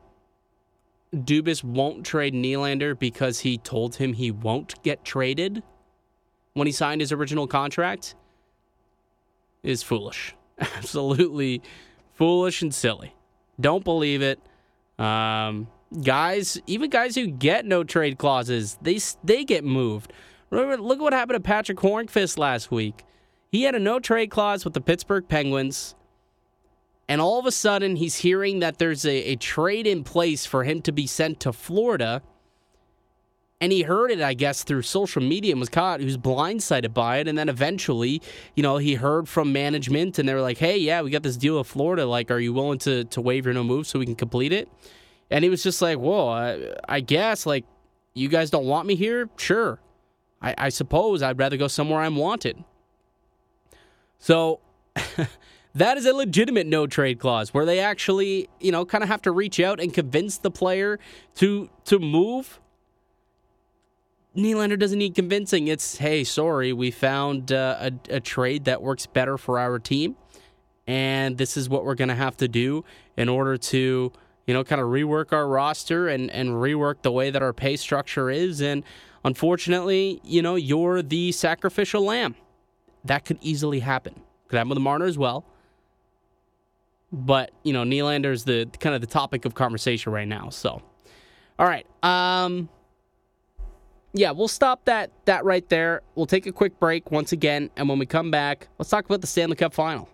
Dubas 1.14 1.64
won't 1.64 2.06
trade 2.06 2.34
Nylander 2.34 2.98
because 2.98 3.40
he 3.40 3.58
told 3.58 3.96
him 3.96 4.14
he 4.14 4.32
won't 4.32 4.82
get 4.84 5.04
traded 5.04 5.64
when 6.56 6.66
he 6.66 6.72
signed 6.72 7.02
his 7.02 7.12
original 7.12 7.46
contract 7.46 8.16
is 9.62 9.84
foolish. 9.84 10.36
Absolutely 10.60 11.62
foolish 12.14 12.62
and 12.62 12.74
silly. 12.74 13.14
Don't 13.60 13.84
believe 13.84 14.22
it. 14.22 14.40
Um, 14.98 15.68
guys, 16.02 16.60
even 16.66 16.90
guys 16.90 17.16
who 17.16 17.28
get 17.28 17.66
no 17.66 17.84
trade 17.84 18.18
clauses, 18.18 18.78
they 18.82 19.00
they 19.24 19.44
get 19.44 19.64
moved. 19.64 20.14
Remember, 20.50 20.78
look 20.78 21.00
at 21.00 21.02
what 21.02 21.14
happened 21.14 21.36
to 21.36 21.48
Patrick 21.48 21.78
Hornqvist 21.78 22.38
last 22.38 22.72
week. 22.72 23.04
He 23.52 23.64
had 23.64 23.76
a 23.76 23.80
no 23.80 24.00
trade 24.00 24.32
clause 24.32 24.64
with 24.64 24.74
the 24.74 24.82
Pittsburgh 24.82 25.28
Penguins, 25.28 25.96
and 27.10 27.20
all 27.20 27.38
of 27.38 27.46
a 27.46 27.52
sudden 27.52 27.98
he's 27.98 28.16
hearing 28.16 28.60
that 28.60 28.78
there's 28.78 29.06
a, 29.06 29.16
a 29.32 29.36
trade 29.36 29.88
in 29.88 30.06
place 30.06 30.46
for 30.46 30.64
him 30.64 30.82
to 30.84 30.94
be 30.94 31.06
sent 31.06 31.42
to 31.42 31.52
Florida. 31.52 32.22
And 33.62 33.72
he 33.72 33.84
heard 33.84 34.12
it, 34.12 34.22
I 34.22 34.34
guess, 34.34 34.64
through 34.64 34.82
social 34.82 35.22
media 35.22 35.52
and 35.52 35.60
was 35.60 35.70
caught. 35.70 36.02
He 36.02 36.06
was 36.06 36.18
blindsided 36.18 36.94
by 36.94 37.18
it. 37.20 37.28
And 37.28 37.38
then 37.38 37.48
eventually, 37.48 38.22
you 38.54 38.62
know, 38.62 38.78
he 38.78 38.96
heard 38.96 39.30
from 39.30 39.54
management 39.54 40.20
and 40.20 40.28
they 40.28 40.34
were 40.34 40.42
like, 40.42 40.58
hey, 40.58 40.78
yeah, 40.78 41.02
we 41.02 41.10
got 41.10 41.24
this 41.24 41.38
deal 41.38 41.58
with 41.58 41.68
Florida. 41.68 42.06
Like, 42.06 42.30
are 42.32 42.40
you 42.40 42.52
willing 42.52 42.80
to, 42.80 43.06
to 43.06 43.22
waive 43.22 43.46
your 43.46 43.54
no 43.54 43.64
move 43.64 43.88
so 43.88 43.98
we 43.98 44.06
can 44.06 44.16
complete 44.16 44.52
it? 44.52 44.70
And 45.32 45.44
he 45.44 45.50
was 45.50 45.64
just 45.64 45.82
like, 45.82 45.98
whoa, 45.98 46.28
I, 46.28 46.76
I 46.88 47.00
guess, 47.00 47.46
like, 47.46 47.66
you 48.14 48.28
guys 48.30 48.50
don't 48.50 48.66
want 48.66 48.88
me 48.88 48.96
here? 48.96 49.30
Sure. 49.38 49.80
I, 50.42 50.56
I 50.58 50.70
suppose 50.70 51.22
I'd 51.22 51.40
rather 51.40 51.58
go 51.58 51.68
somewhere 51.68 52.02
I'm 52.02 52.16
wanted. 52.16 52.64
So 54.20 54.60
that 55.76 55.98
is 55.98 56.06
a 56.06 56.14
legitimate 56.14 56.68
no 56.68 56.88
trade 56.88 57.20
clause 57.20 57.54
where 57.54 57.66
they 57.66 57.80
actually, 57.80 58.50
you 58.60 58.72
know, 58.72 58.86
kind 58.86 59.04
of 59.04 59.10
have 59.10 59.22
to 59.24 59.32
reach 59.32 59.60
out 59.60 59.80
and 59.80 59.94
convince 59.94 60.38
the 60.38 60.52
player 60.52 61.00
to 61.36 61.70
to 61.86 62.00
move. 62.00 62.60
Nylander 64.36 64.78
doesn't 64.78 65.00
need 65.00 65.16
convincing. 65.16 65.68
It's 65.68 65.98
hey, 65.98 66.24
sorry, 66.24 66.74
we 66.74 66.92
found 66.92 67.52
uh, 67.52 67.90
a, 68.10 68.16
a 68.16 68.20
trade 68.20 68.66
that 68.66 68.82
works 68.82 69.06
better 69.06 69.38
for 69.38 69.60
our 69.60 69.80
team, 69.80 70.16
and 70.88 71.38
this 71.38 71.56
is 71.58 71.70
what 71.70 71.86
we're 71.86 71.96
going 71.96 72.10
to 72.10 72.16
have 72.16 72.38
to 72.38 72.48
do 72.48 72.84
in 73.16 73.30
order 73.30 73.58
to 73.58 74.12
you 74.46 74.54
know, 74.54 74.64
kind 74.64 74.82
of 74.82 74.88
rework 74.88 75.34
our 75.34 75.48
roster 75.48 76.08
and, 76.08 76.30
and 76.32 76.50
rework 76.50 77.02
the 77.02 77.12
way 77.12 77.32
that 77.32 77.42
our 77.42 77.54
pay 77.54 77.76
structure 77.76 78.30
is. 78.30 78.62
And 78.62 78.84
unfortunately, 79.24 80.22
you 80.24 80.42
know, 80.42 80.56
you're 80.56 81.02
the 81.02 81.32
sacrificial 81.32 82.04
lamb. 82.04 82.36
That 83.04 83.26
could 83.26 83.40
easily 83.42 83.80
happen. 83.80 84.22
Could 84.48 84.58
happen 84.58 84.70
with 84.70 84.78
the 84.78 84.82
Marner 84.82 85.06
as 85.06 85.18
well. 85.18 85.46
But, 87.12 87.52
you 87.64 87.74
know, 87.74 87.84
Nylander's 87.84 88.44
the 88.44 88.68
kind 88.80 88.94
of 88.94 89.02
the 89.02 89.08
topic 89.08 89.46
of 89.46 89.56
conversation 89.56 90.12
right 90.12 90.28
now. 90.28 90.50
So, 90.50 90.82
all 91.58 91.68
right. 91.68 91.88
Um, 92.04 92.70
yeah, 94.16 94.32
we'll 94.32 94.48
stop 94.48 94.86
that 94.86 95.12
that 95.26 95.44
right 95.44 95.68
there. 95.68 96.02
We'll 96.16 96.26
take 96.26 96.46
a 96.46 96.52
quick 96.52 96.80
break 96.80 97.12
once 97.12 97.34
again, 97.34 97.70
and 97.76 97.90
when 97.90 98.00
we 98.00 98.06
come 98.06 98.32
back, 98.32 98.70
let's 98.80 98.90
talk 98.90 99.06
about 99.06 99.20
the 99.20 99.28
Stanley 99.28 99.58
Cup 99.58 99.74
final. 99.74 100.08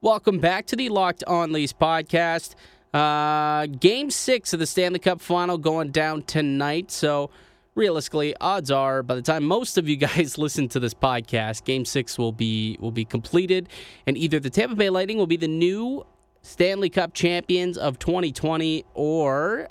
Welcome 0.00 0.38
back 0.38 0.66
to 0.68 0.76
the 0.76 0.88
Locked 0.88 1.22
On 1.24 1.52
Leafs 1.52 1.74
podcast. 1.74 2.54
Uh, 2.94 3.66
game 3.66 4.10
six 4.10 4.54
of 4.54 4.60
the 4.60 4.66
Stanley 4.66 4.98
Cup 4.98 5.20
final 5.20 5.58
going 5.58 5.90
down 5.90 6.22
tonight. 6.22 6.90
So, 6.90 7.30
realistically, 7.74 8.34
odds 8.40 8.70
are 8.70 9.02
by 9.02 9.14
the 9.14 9.22
time 9.22 9.44
most 9.44 9.76
of 9.76 9.86
you 9.86 9.96
guys 10.08 10.38
listen 10.38 10.68
to 10.70 10.80
this 10.80 10.94
podcast, 10.94 11.64
Game 11.64 11.84
six 11.84 12.16
will 12.16 12.32
be 12.32 12.78
will 12.80 12.90
be 12.92 13.04
completed, 13.04 13.68
and 14.06 14.16
either 14.16 14.40
the 14.40 14.50
Tampa 14.50 14.74
Bay 14.74 14.88
Lightning 14.88 15.18
will 15.18 15.26
be 15.26 15.36
the 15.36 15.48
new 15.48 16.06
Stanley 16.40 16.88
Cup 16.88 17.12
champions 17.12 17.76
of 17.76 17.98
2020, 17.98 18.86
or 18.94 19.68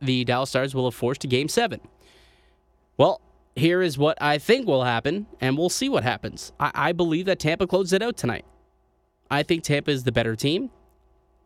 the 0.00 0.24
Dallas 0.24 0.50
Stars 0.50 0.74
will 0.74 0.86
have 0.86 0.94
forced 0.94 1.20
to 1.22 1.26
Game 1.26 1.48
seven. 1.48 1.80
Well, 2.96 3.20
here 3.56 3.82
is 3.82 3.98
what 3.98 4.20
I 4.20 4.38
think 4.38 4.66
will 4.66 4.84
happen, 4.84 5.26
and 5.40 5.56
we'll 5.56 5.70
see 5.70 5.88
what 5.88 6.02
happens. 6.02 6.52
I, 6.60 6.70
I 6.74 6.92
believe 6.92 7.26
that 7.26 7.38
Tampa 7.38 7.66
closes 7.66 7.92
it 7.92 8.02
out 8.02 8.16
tonight. 8.16 8.44
I 9.30 9.42
think 9.42 9.64
Tampa 9.64 9.90
is 9.90 10.04
the 10.04 10.12
better 10.12 10.36
team. 10.36 10.70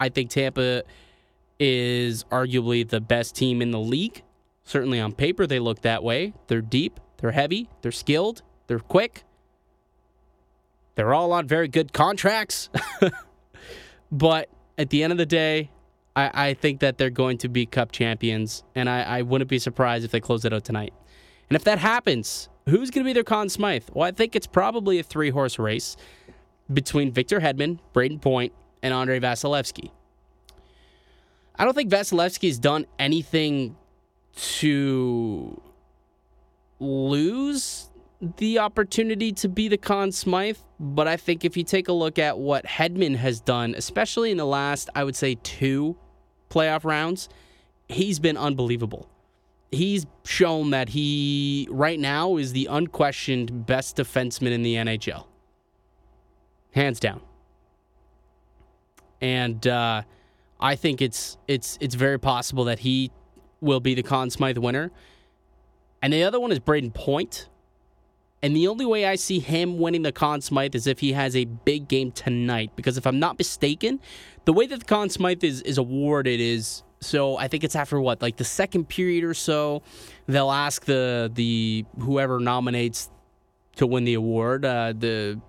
I 0.00 0.08
think 0.08 0.30
Tampa 0.30 0.82
is 1.58 2.24
arguably 2.24 2.88
the 2.88 3.00
best 3.00 3.34
team 3.34 3.62
in 3.62 3.70
the 3.70 3.78
league. 3.78 4.22
Certainly 4.64 5.00
on 5.00 5.12
paper, 5.12 5.46
they 5.46 5.58
look 5.58 5.82
that 5.82 6.02
way. 6.02 6.32
They're 6.46 6.62
deep, 6.62 6.98
they're 7.18 7.32
heavy, 7.32 7.68
they're 7.82 7.92
skilled, 7.92 8.42
they're 8.66 8.78
quick. 8.78 9.24
They're 10.94 11.12
all 11.12 11.32
on 11.32 11.46
very 11.46 11.68
good 11.68 11.92
contracts. 11.92 12.70
but 14.12 14.48
at 14.78 14.90
the 14.90 15.02
end 15.02 15.12
of 15.12 15.18
the 15.18 15.26
day, 15.26 15.70
I, 16.16 16.48
I, 16.48 16.54
think 16.54 16.80
that 16.80 16.98
they're 16.98 17.10
going 17.10 17.38
to 17.38 17.48
be 17.48 17.66
cup 17.66 17.90
champions, 17.90 18.62
and 18.74 18.88
I, 18.88 19.02
I 19.02 19.22
wouldn't 19.22 19.50
be 19.50 19.58
surprised 19.58 20.04
if 20.04 20.12
they 20.12 20.20
close 20.20 20.44
it 20.44 20.52
out 20.52 20.64
tonight. 20.64 20.92
And 21.48 21.56
if 21.56 21.64
that 21.64 21.78
happens, 21.78 22.48
who's 22.66 22.90
going 22.90 23.04
to 23.04 23.08
be 23.08 23.12
their 23.12 23.24
Conn 23.24 23.48
Smythe? 23.48 23.88
Well, 23.92 24.06
I 24.06 24.12
think 24.12 24.36
it's 24.36 24.46
probably 24.46 24.98
a 24.98 25.02
three 25.02 25.30
horse 25.30 25.58
race 25.58 25.96
between 26.72 27.12
Victor 27.12 27.40
Hedman, 27.40 27.78
Brayden 27.92 28.20
Point, 28.20 28.52
and 28.82 28.94
Andrei 28.94 29.20
Vasilevskiy. 29.20 29.90
I 31.56 31.64
don't 31.64 31.74
think 31.74 31.90
Vasilevskiy's 31.90 32.58
done 32.58 32.86
anything 32.98 33.76
to 34.34 35.60
lose 36.80 37.90
the 38.36 38.58
opportunity 38.58 39.32
to 39.32 39.48
be 39.48 39.68
the 39.68 39.76
Conn 39.76 40.10
Smythe, 40.10 40.56
but 40.80 41.06
I 41.06 41.16
think 41.16 41.44
if 41.44 41.56
you 41.56 41.64
take 41.64 41.88
a 41.88 41.92
look 41.92 42.18
at 42.18 42.38
what 42.38 42.64
Hedman 42.64 43.16
has 43.16 43.40
done, 43.40 43.74
especially 43.76 44.30
in 44.30 44.38
the 44.38 44.46
last, 44.46 44.88
I 44.94 45.04
would 45.04 45.14
say, 45.14 45.36
two 45.42 45.96
playoff 46.54 46.84
rounds, 46.84 47.28
he's 47.88 48.18
been 48.18 48.36
unbelievable. 48.36 49.08
He's 49.70 50.06
shown 50.24 50.70
that 50.70 50.90
he, 50.90 51.66
right 51.70 51.98
now, 51.98 52.36
is 52.36 52.52
the 52.52 52.66
unquestioned 52.70 53.66
best 53.66 53.96
defenseman 53.96 54.52
in 54.52 54.62
the 54.62 54.76
NHL. 54.76 55.26
Hands 56.72 56.98
down. 57.00 57.20
And 59.20 59.66
uh, 59.66 60.02
I 60.60 60.76
think 60.76 61.00
it's 61.02 61.38
it's 61.48 61.78
it's 61.80 61.94
very 61.94 62.18
possible 62.18 62.64
that 62.64 62.80
he 62.80 63.10
will 63.60 63.80
be 63.80 63.94
the 63.94 64.02
Conn 64.02 64.30
Smythe 64.30 64.58
winner. 64.58 64.92
And 66.02 66.12
the 66.12 66.24
other 66.24 66.38
one 66.38 66.52
is 66.52 66.60
Brayden 66.60 66.92
Point. 66.92 67.48
And 68.42 68.54
the 68.54 68.68
only 68.68 68.84
way 68.84 69.06
I 69.06 69.14
see 69.14 69.38
him 69.38 69.78
winning 69.78 70.02
the 70.02 70.12
Conn 70.12 70.42
Smythe 70.42 70.74
is 70.74 70.86
if 70.86 70.98
he 70.98 71.14
has 71.14 71.34
a 71.34 71.46
big 71.46 71.88
game 71.88 72.12
tonight. 72.12 72.72
Because 72.76 72.98
if 72.98 73.06
I'm 73.06 73.18
not 73.18 73.38
mistaken, 73.38 74.00
the 74.44 74.52
way 74.52 74.66
that 74.66 74.80
the 74.80 74.84
Conn 74.84 75.08
Smythe 75.08 75.42
is, 75.44 75.62
is 75.62 75.78
awarded 75.78 76.40
is 76.40 76.82
so 77.00 77.36
I 77.36 77.48
think 77.48 77.64
it's 77.64 77.76
after 77.76 78.00
what, 78.00 78.22
like 78.22 78.36
the 78.36 78.44
second 78.44 78.88
period 78.88 79.24
or 79.24 79.34
so, 79.34 79.82
they'll 80.26 80.50
ask 80.50 80.84
the 80.84 81.30
the 81.34 81.84
whoever 82.00 82.40
nominates 82.40 83.10
to 83.76 83.86
win 83.86 84.04
the 84.04 84.14
award, 84.14 84.64
uh, 84.64 84.94
the 84.96 85.40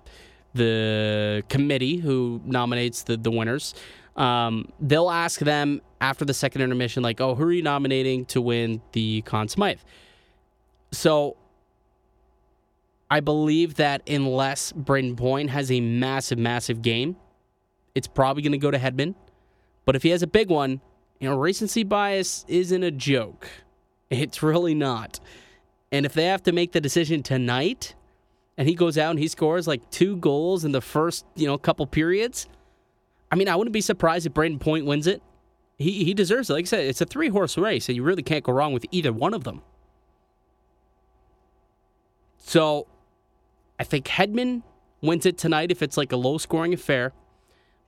the 0.54 1.42
committee 1.48 1.96
who 1.96 2.40
nominates 2.44 3.02
the, 3.02 3.16
the 3.16 3.30
winners. 3.30 3.74
Um, 4.16 4.72
they'll 4.80 5.10
ask 5.10 5.40
them 5.40 5.82
after 6.00 6.24
the 6.24 6.32
second 6.32 6.62
intermission, 6.62 7.02
like, 7.02 7.20
oh, 7.20 7.34
who 7.34 7.44
are 7.44 7.52
you 7.52 7.62
nominating 7.62 8.24
to 8.26 8.40
win 8.40 8.80
the 8.92 9.22
Conn 9.22 9.48
Smythe? 9.48 9.80
So 10.92 11.36
I 13.10 13.20
believe 13.20 13.74
that 13.74 14.08
unless 14.08 14.72
Brayden 14.72 15.16
Point 15.16 15.50
has 15.50 15.70
a 15.70 15.80
massive, 15.80 16.38
massive 16.38 16.80
game, 16.80 17.16
it's 17.96 18.06
probably 18.06 18.42
going 18.42 18.52
to 18.52 18.58
go 18.58 18.70
to 18.70 18.78
Hedman. 18.78 19.14
But 19.86 19.96
if 19.96 20.02
he 20.02 20.10
has 20.10 20.22
a 20.22 20.26
big 20.26 20.50
one, 20.50 20.82
you 21.18 21.28
know, 21.28 21.36
recency 21.36 21.82
bias 21.82 22.44
isn't 22.46 22.82
a 22.82 22.90
joke. 22.90 23.48
It's 24.10 24.42
really 24.42 24.74
not. 24.74 25.18
And 25.90 26.04
if 26.04 26.12
they 26.12 26.26
have 26.26 26.42
to 26.42 26.52
make 26.52 26.72
the 26.72 26.80
decision 26.80 27.22
tonight, 27.22 27.94
and 28.58 28.68
he 28.68 28.74
goes 28.74 28.98
out 28.98 29.10
and 29.10 29.18
he 29.18 29.28
scores 29.28 29.66
like 29.66 29.90
two 29.90 30.16
goals 30.16 30.64
in 30.64 30.72
the 30.72 30.82
first, 30.82 31.24
you 31.34 31.46
know, 31.46 31.56
couple 31.56 31.86
periods, 31.86 32.46
I 33.32 33.36
mean, 33.36 33.48
I 33.48 33.56
wouldn't 33.56 33.72
be 33.72 33.80
surprised 33.80 34.26
if 34.26 34.34
Brayden 34.34 34.60
Point 34.60 34.84
wins 34.84 35.06
it. 35.06 35.22
He 35.78 36.04
he 36.04 36.12
deserves 36.12 36.50
it. 36.50 36.52
Like 36.52 36.64
I 36.64 36.68
said, 36.68 36.84
it's 36.84 37.00
a 37.00 37.06
three 37.06 37.28
horse 37.28 37.56
race, 37.56 37.88
and 37.88 37.96
you 37.96 38.02
really 38.02 38.22
can't 38.22 38.44
go 38.44 38.52
wrong 38.52 38.72
with 38.72 38.84
either 38.90 39.12
one 39.12 39.32
of 39.32 39.44
them. 39.44 39.62
So 42.38 42.86
I 43.80 43.84
think 43.84 44.06
Hedman 44.06 44.62
wins 45.00 45.24
it 45.26 45.38
tonight 45.38 45.70
if 45.70 45.82
it's 45.82 45.96
like 45.96 46.12
a 46.12 46.16
low 46.16 46.38
scoring 46.38 46.74
affair. 46.74 47.12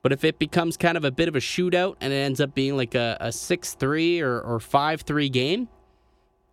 But 0.09 0.14
if 0.14 0.25
it 0.25 0.38
becomes 0.38 0.79
kind 0.79 0.97
of 0.97 1.05
a 1.05 1.11
bit 1.11 1.29
of 1.29 1.37
a 1.37 1.38
shootout 1.38 1.97
and 2.01 2.14
it 2.14 2.16
ends 2.16 2.40
up 2.40 2.55
being 2.55 2.79
like 2.79 2.94
a, 2.94 3.18
a 3.21 3.31
6 3.31 3.75
3 3.75 4.23
or, 4.23 4.40
or 4.40 4.59
5 4.59 5.03
3 5.03 5.29
game, 5.29 5.68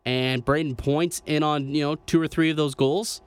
and 0.05 0.43
Brayden 0.43 0.75
Point's 0.75 1.21
in 1.25 1.41
on, 1.41 1.73
you 1.73 1.79
know, 1.79 1.95
two 1.95 2.21
or 2.21 2.27
three 2.27 2.49
of 2.49 2.57
those 2.57 2.75
goals, 2.75 3.21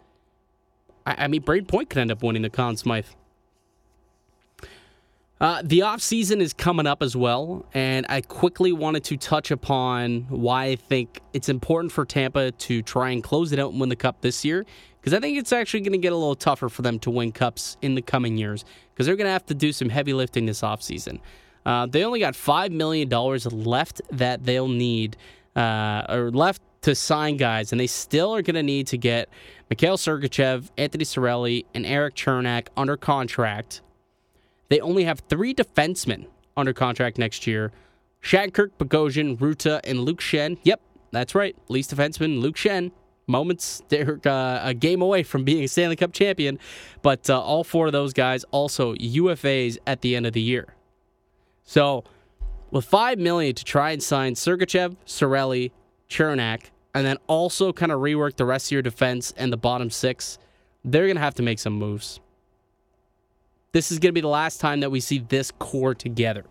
I, 1.06 1.24
I 1.24 1.28
mean, 1.28 1.40
Brayden 1.40 1.66
Point 1.66 1.88
could 1.88 2.00
end 2.00 2.12
up 2.12 2.22
winning 2.22 2.42
the 2.42 2.50
Conn 2.50 2.76
Smythe. 2.76 3.06
Uh, 5.40 5.62
the 5.64 5.80
off 5.80 6.02
season 6.02 6.42
is 6.42 6.52
coming 6.52 6.86
up 6.86 7.02
as 7.02 7.16
well, 7.16 7.64
and 7.72 8.04
I 8.10 8.20
quickly 8.20 8.72
wanted 8.72 9.04
to 9.04 9.16
touch 9.16 9.50
upon 9.50 10.26
why 10.28 10.64
I 10.64 10.76
think 10.76 11.22
it's 11.32 11.48
important 11.48 11.90
for 11.90 12.04
Tampa 12.04 12.50
to 12.50 12.82
try 12.82 13.12
and 13.12 13.24
close 13.24 13.52
it 13.52 13.58
out 13.58 13.70
and 13.70 13.80
win 13.80 13.88
the 13.88 13.96
cup 13.96 14.20
this 14.20 14.44
year. 14.44 14.66
Because 15.00 15.14
I 15.14 15.20
think 15.20 15.38
it's 15.38 15.52
actually 15.52 15.80
going 15.80 15.92
to 15.92 15.98
get 15.98 16.12
a 16.12 16.16
little 16.16 16.34
tougher 16.34 16.68
for 16.68 16.82
them 16.82 16.98
to 16.98 17.10
win 17.10 17.32
cups 17.32 17.78
in 17.80 17.94
the 17.94 18.02
coming 18.02 18.36
years. 18.36 18.64
Because 18.98 19.06
they're 19.06 19.16
going 19.16 19.28
to 19.28 19.32
have 19.32 19.46
to 19.46 19.54
do 19.54 19.72
some 19.72 19.88
heavy 19.88 20.12
lifting 20.12 20.46
this 20.46 20.62
offseason. 20.62 21.20
Uh, 21.64 21.86
they 21.86 22.04
only 22.04 22.18
got 22.18 22.34
$5 22.34 22.72
million 22.72 23.08
left 23.08 24.02
that 24.10 24.44
they'll 24.44 24.66
need, 24.66 25.16
uh, 25.54 26.04
or 26.08 26.30
left 26.32 26.60
to 26.82 26.94
sign 26.96 27.36
guys, 27.36 27.70
and 27.72 27.80
they 27.80 27.86
still 27.86 28.34
are 28.34 28.42
going 28.42 28.56
to 28.56 28.62
need 28.62 28.88
to 28.88 28.98
get 28.98 29.28
Mikhail 29.70 29.96
Sergachev, 29.96 30.70
Anthony 30.76 31.04
Cirelli, 31.04 31.64
and 31.74 31.86
Erik 31.86 32.16
Cernak 32.16 32.68
under 32.76 32.96
contract 32.96 33.82
they 34.68 34.80
only 34.80 35.04
have 35.04 35.20
three 35.28 35.54
defensemen 35.54 36.26
under 36.56 36.72
contract 36.72 37.18
next 37.18 37.46
year 37.46 37.72
Shattenkirk, 38.22 38.70
Bogosian, 38.78 39.38
Rutta, 39.38 39.80
and 39.84 40.00
Luke 40.00 40.20
Schenn. 40.20 40.58
Yep, 40.64 40.80
that's 41.12 41.36
right. 41.36 41.56
Least 41.68 41.94
defenseman, 41.94 42.40
Luke 42.40 42.56
Schenn. 42.56 42.90
Moments, 43.28 43.82
they're 43.88 44.18
uh, 44.24 44.60
a 44.64 44.74
game 44.74 45.02
away 45.02 45.22
from 45.22 45.44
being 45.44 45.62
a 45.62 45.68
Stanley 45.68 45.96
Cup 45.96 46.12
champion. 46.12 46.58
But 47.02 47.30
uh, 47.30 47.40
all 47.40 47.62
four 47.62 47.86
of 47.86 47.92
those 47.92 48.12
guys 48.12 48.44
also 48.50 48.94
UFAs 48.94 49.78
at 49.86 50.00
the 50.00 50.16
end 50.16 50.26
of 50.26 50.32
the 50.32 50.40
year. 50.40 50.74
So, 51.62 52.04
with 52.70 52.86
five 52.86 53.18
million 53.18 53.54
to 53.54 53.64
try 53.64 53.90
and 53.90 54.02
sign 54.02 54.34
Sergachev, 54.34 54.96
Cirelli, 55.06 55.70
Cernak, 56.08 56.70
and 56.94 57.06
then 57.06 57.18
also 57.26 57.72
kind 57.72 57.92
of 57.92 58.00
rework 58.00 58.36
the 58.36 58.46
rest 58.46 58.68
of 58.68 58.72
your 58.72 58.82
defense 58.82 59.32
and 59.36 59.52
the 59.52 59.56
bottom 59.56 59.90
six, 59.90 60.38
they're 60.84 61.04
going 61.04 61.16
to 61.16 61.22
have 61.22 61.34
to 61.34 61.42
make 61.42 61.58
some 61.58 61.74
moves. 61.74 62.20
This 63.72 63.92
is 63.92 63.98
going 63.98 64.10
to 64.10 64.14
be 64.14 64.22
the 64.22 64.28
last 64.28 64.60
time 64.60 64.80
that 64.80 64.90
we 64.90 65.00
see 65.00 65.18
this 65.18 65.52
core 65.58 65.94
together. 65.94 66.44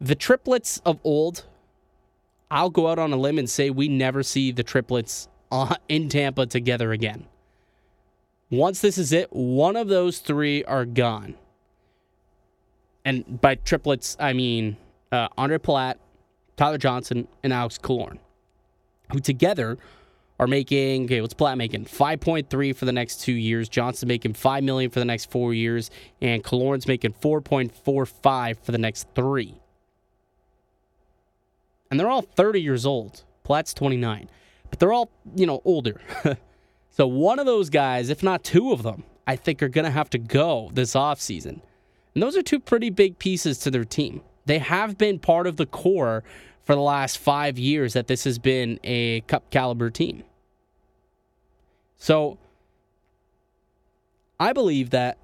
The 0.00 0.14
triplets 0.14 0.80
of 0.86 0.98
old, 1.04 1.44
I'll 2.50 2.70
go 2.70 2.88
out 2.88 2.98
on 2.98 3.12
a 3.12 3.16
limb 3.16 3.38
and 3.38 3.48
say 3.48 3.70
we 3.70 3.88
never 3.88 4.22
see 4.22 4.50
the 4.50 4.62
triplets 4.62 5.28
in 5.88 6.08
Tampa 6.08 6.46
together 6.46 6.92
again. 6.92 7.26
Once 8.50 8.80
this 8.80 8.98
is 8.98 9.12
it, 9.12 9.32
one 9.32 9.76
of 9.76 9.88
those 9.88 10.18
three 10.18 10.64
are 10.64 10.84
gone. 10.84 11.36
And 13.04 13.40
by 13.40 13.54
triplets, 13.54 14.16
I 14.18 14.32
mean 14.32 14.76
uh, 15.12 15.28
Ondrej 15.38 15.60
Palat, 15.60 15.94
Tyler 16.56 16.78
Johnson, 16.78 17.28
and 17.42 17.52
Alex 17.52 17.78
Killorn, 17.78 18.18
who 19.12 19.20
together 19.20 19.78
are 20.40 20.46
making 20.46 21.04
okay, 21.04 21.20
what's 21.20 21.34
Platt 21.34 21.58
making? 21.58 21.84
Five 21.84 22.20
point 22.20 22.50
three 22.50 22.72
for 22.72 22.86
the 22.86 22.92
next 22.92 23.20
two 23.20 23.32
years. 23.32 23.68
Johnson 23.68 24.08
making 24.08 24.34
five 24.34 24.64
million 24.64 24.90
for 24.90 24.98
the 24.98 25.04
next 25.04 25.30
four 25.30 25.54
years, 25.54 25.90
and 26.20 26.42
Killorn's 26.42 26.86
making 26.86 27.12
four 27.12 27.40
point 27.40 27.74
four 27.74 28.06
five 28.06 28.58
for 28.58 28.72
the 28.72 28.78
next 28.78 29.06
three. 29.14 29.59
And 31.90 31.98
they're 31.98 32.10
all 32.10 32.22
thirty 32.22 32.60
years 32.60 32.86
old. 32.86 33.24
Platt's 33.42 33.74
twenty 33.74 33.96
nine, 33.96 34.28
but 34.70 34.78
they're 34.78 34.92
all 34.92 35.10
you 35.34 35.46
know 35.46 35.60
older. 35.64 36.00
so 36.90 37.06
one 37.06 37.38
of 37.38 37.46
those 37.46 37.70
guys, 37.70 38.08
if 38.10 38.22
not 38.22 38.44
two 38.44 38.72
of 38.72 38.82
them, 38.82 39.04
I 39.26 39.36
think 39.36 39.62
are 39.62 39.68
going 39.68 39.84
to 39.84 39.90
have 39.90 40.10
to 40.10 40.18
go 40.18 40.70
this 40.72 40.94
offseason. 40.94 41.60
And 42.14 42.22
those 42.22 42.36
are 42.36 42.42
two 42.42 42.60
pretty 42.60 42.90
big 42.90 43.18
pieces 43.18 43.58
to 43.58 43.70
their 43.70 43.84
team. 43.84 44.22
They 44.46 44.58
have 44.58 44.98
been 44.98 45.18
part 45.18 45.46
of 45.46 45.56
the 45.56 45.66
core 45.66 46.24
for 46.64 46.74
the 46.74 46.80
last 46.80 47.18
five 47.18 47.58
years 47.58 47.92
that 47.92 48.06
this 48.06 48.24
has 48.24 48.38
been 48.38 48.78
a 48.84 49.20
cup 49.22 49.50
caliber 49.50 49.90
team. 49.90 50.24
So 51.96 52.38
I 54.38 54.52
believe 54.52 54.90
that 54.90 55.18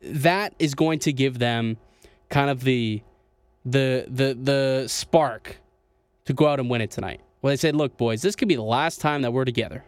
that 0.00 0.54
is 0.58 0.74
going 0.74 1.00
to 1.00 1.12
give 1.12 1.38
them 1.38 1.76
kind 2.28 2.48
of 2.48 2.64
the 2.64 3.02
the 3.64 4.06
the 4.08 4.34
the 4.34 4.88
spark 4.88 5.58
to 6.24 6.32
go 6.32 6.46
out 6.46 6.60
and 6.60 6.70
win 6.70 6.80
it 6.80 6.90
tonight. 6.90 7.20
Well, 7.42 7.50
they 7.50 7.56
said, 7.56 7.76
"Look, 7.76 7.96
boys, 7.96 8.22
this 8.22 8.36
could 8.36 8.48
be 8.48 8.54
the 8.56 8.62
last 8.62 9.00
time 9.00 9.22
that 9.22 9.32
we're 9.32 9.44
together." 9.44 9.84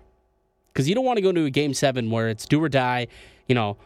Because 0.73 0.89
you 0.89 0.95
don't 0.95 1.05
want 1.05 1.19
to 1.19 1.23
go 1.23 1.29
into 1.29 1.45
a 1.45 1.51
game 1.51 1.75
seven 1.75 2.11
where 2.11 2.29
it's 2.29 2.47
do 2.47 2.63
or 2.63 2.69
die. 2.69 3.09
You 3.47 3.55
know, 3.55 3.77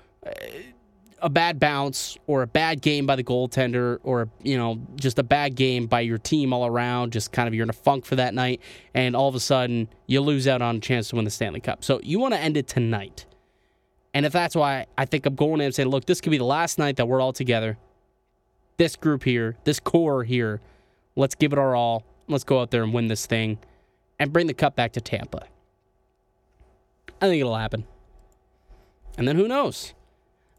a 1.22 1.31
bad 1.31 1.59
bounce 1.59 2.16
or 2.27 2.42
a 2.42 2.46
bad 2.46 2.81
game 2.83 3.07
by 3.07 3.16
the 3.16 3.25
goaltender 3.25 3.99
or 4.05 4.29
you 4.42 4.57
know 4.57 4.79
just 4.96 5.18
a 5.18 5.22
bad 5.22 5.55
game 5.55 5.87
by 5.87 6.01
your 6.01 6.18
team 6.18 6.53
all 6.53 6.66
around 6.66 7.12
just 7.12 7.33
kind 7.33 7.49
of 7.49 7.55
you're 7.55 7.64
in 7.64 7.70
a 7.70 7.75
funk 7.75 8.05
for 8.05 8.16
that 8.16 8.35
night 8.35 8.61
and 8.94 9.16
all 9.16 9.29
of 9.29 9.35
a 9.35 9.40
sudden 9.40 9.88
you 10.07 10.20
lose 10.20 10.46
out 10.46 10.62
on 10.62 10.77
a 10.77 10.81
chance 10.81 11.09
to 11.09 11.16
win 11.16 11.25
the 11.25 11.31
Stanley 11.31 11.61
Cup. 11.61 11.83
So 11.85 12.01
you 12.03 12.18
want 12.18 12.35
to 12.35 12.40
end 12.40 12.57
it 12.57 12.66
tonight. 12.66 13.27
And 14.14 14.25
if 14.25 14.33
that's 14.33 14.55
why 14.55 14.87
I 14.96 15.05
think 15.05 15.27
I'm 15.27 15.35
going 15.35 15.61
in 15.61 15.66
and 15.66 15.75
saying, 15.75 15.90
look, 15.90 16.07
this 16.07 16.20
could 16.20 16.31
be 16.31 16.38
the 16.38 16.44
last 16.44 16.79
night 16.79 16.96
that 16.96 17.07
we're 17.07 17.20
all 17.20 17.35
together. 17.35 17.77
This 18.77 18.97
group 18.97 19.25
here, 19.25 19.57
this 19.65 19.81
core 19.81 20.25
here, 20.25 20.61
let's 21.15 21.35
give 21.35 21.53
it 21.53 21.59
our 21.59 21.75
all. 21.75 22.05
Let's 22.29 22.45
go 22.45 22.61
out 22.61 22.71
there 22.71 22.83
and 22.83 22.93
win 22.93 23.09
this 23.09 23.27
thing 23.27 23.59
and 24.19 24.33
bring 24.33 24.47
the 24.47 24.55
cup 24.55 24.77
back 24.77 24.93
to 24.93 25.01
Tampa. 25.01 25.47
I 27.21 27.29
think 27.29 27.41
it'll 27.41 27.57
happen. 27.57 27.85
And 29.17 29.27
then 29.27 29.37
who 29.37 29.49
knows? 29.49 29.95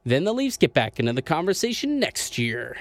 Then 0.03 0.23
the 0.23 0.33
Leafs 0.33 0.57
get 0.57 0.73
back 0.73 0.99
into 0.99 1.13
the 1.13 1.21
conversation 1.21 1.99
next 1.99 2.37
year. 2.37 2.77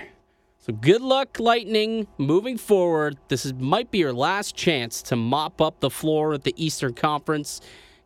So 0.58 0.72
good 0.72 1.02
luck, 1.02 1.38
Lightning, 1.38 2.06
moving 2.18 2.56
forward. 2.56 3.18
This 3.28 3.44
is, 3.44 3.54
might 3.54 3.90
be 3.90 3.98
your 3.98 4.12
last 4.12 4.56
chance 4.56 5.02
to 5.02 5.16
mop 5.16 5.60
up 5.60 5.80
the 5.80 5.90
floor 5.90 6.34
at 6.34 6.44
the 6.44 6.54
Eastern 6.56 6.94
Conference 6.94 7.60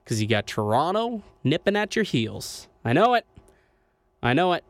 because 0.05 0.21
you 0.21 0.29
got 0.29 0.47
Toronto 0.47 1.23
nipping 1.45 1.77
at 1.77 1.97
your 1.97 2.03
heels. 2.03 2.69
I 2.85 2.93
know 2.93 3.15
it. 3.15 3.25
I 4.23 4.33
know 4.35 4.53
it. 4.55 4.65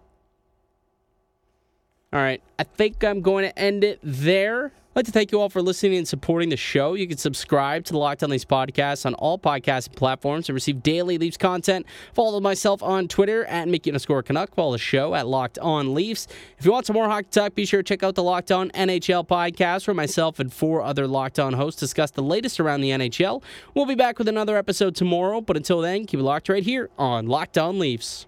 All 2.12 2.20
right, 2.20 2.42
I 2.59 2.64
think 2.64 3.05
I'm 3.05 3.20
going 3.20 3.44
to 3.44 3.57
end 3.57 3.85
it 3.85 4.01
there. 4.03 4.73
I'd 4.90 4.96
like 4.96 5.07
to 5.07 5.12
thank 5.12 5.31
you 5.31 5.40
all 5.40 5.49
for 5.49 5.62
listening 5.62 5.96
and 5.96 6.09
supporting 6.09 6.49
the 6.49 6.57
show. 6.57 6.94
You 6.94 7.07
can 7.07 7.18
subscribe 7.18 7.85
to 7.85 7.92
the 7.92 7.99
Locked 8.01 8.25
On 8.25 8.31
Leafs 8.31 8.44
podcast 8.44 9.07
on 9.07 9.14
all 9.14 9.38
podcasting 9.38 9.94
platforms 9.94 10.49
and 10.49 10.55
receive 10.55 10.83
daily 10.83 11.18
Leafs 11.18 11.37
content. 11.37 11.87
Follow 12.12 12.40
myself 12.40 12.83
on 12.83 13.07
Twitter 13.07 13.44
at 13.44 13.68
Mickey 13.68 13.90
underscore 13.90 14.25
Canuck. 14.25 14.53
Follow 14.57 14.73
the 14.73 14.79
show 14.79 15.14
at 15.14 15.29
Locked 15.29 15.61
On 15.61 15.94
Leafs. 15.94 16.27
If 16.59 16.66
you 16.66 16.73
want 16.73 16.87
some 16.87 16.94
more 16.94 17.09
hockey 17.09 17.29
talk, 17.31 17.55
be 17.55 17.64
sure 17.64 17.85
to 17.85 17.88
check 17.88 18.03
out 18.03 18.16
the 18.16 18.25
Locked 18.25 18.51
On 18.51 18.70
NHL 18.70 19.25
podcast 19.29 19.87
where 19.87 19.94
myself 19.94 20.40
and 20.40 20.53
four 20.53 20.83
other 20.83 21.07
Locked 21.07 21.38
On 21.38 21.53
hosts 21.53 21.79
discuss 21.79 22.11
the 22.11 22.25
latest 22.25 22.59
around 22.59 22.81
the 22.81 22.90
NHL. 22.90 23.44
We'll 23.75 23.87
be 23.87 23.94
back 23.94 24.18
with 24.18 24.27
another 24.27 24.57
episode 24.57 24.96
tomorrow, 24.96 25.40
but 25.40 25.57
until 25.57 25.81
then, 25.81 26.07
keep 26.07 26.18
it 26.18 26.25
locked 26.25 26.49
right 26.49 26.64
here 26.64 26.90
on 26.99 27.29
Locked 27.29 27.57
On 27.57 27.79
Leafs. 27.79 28.27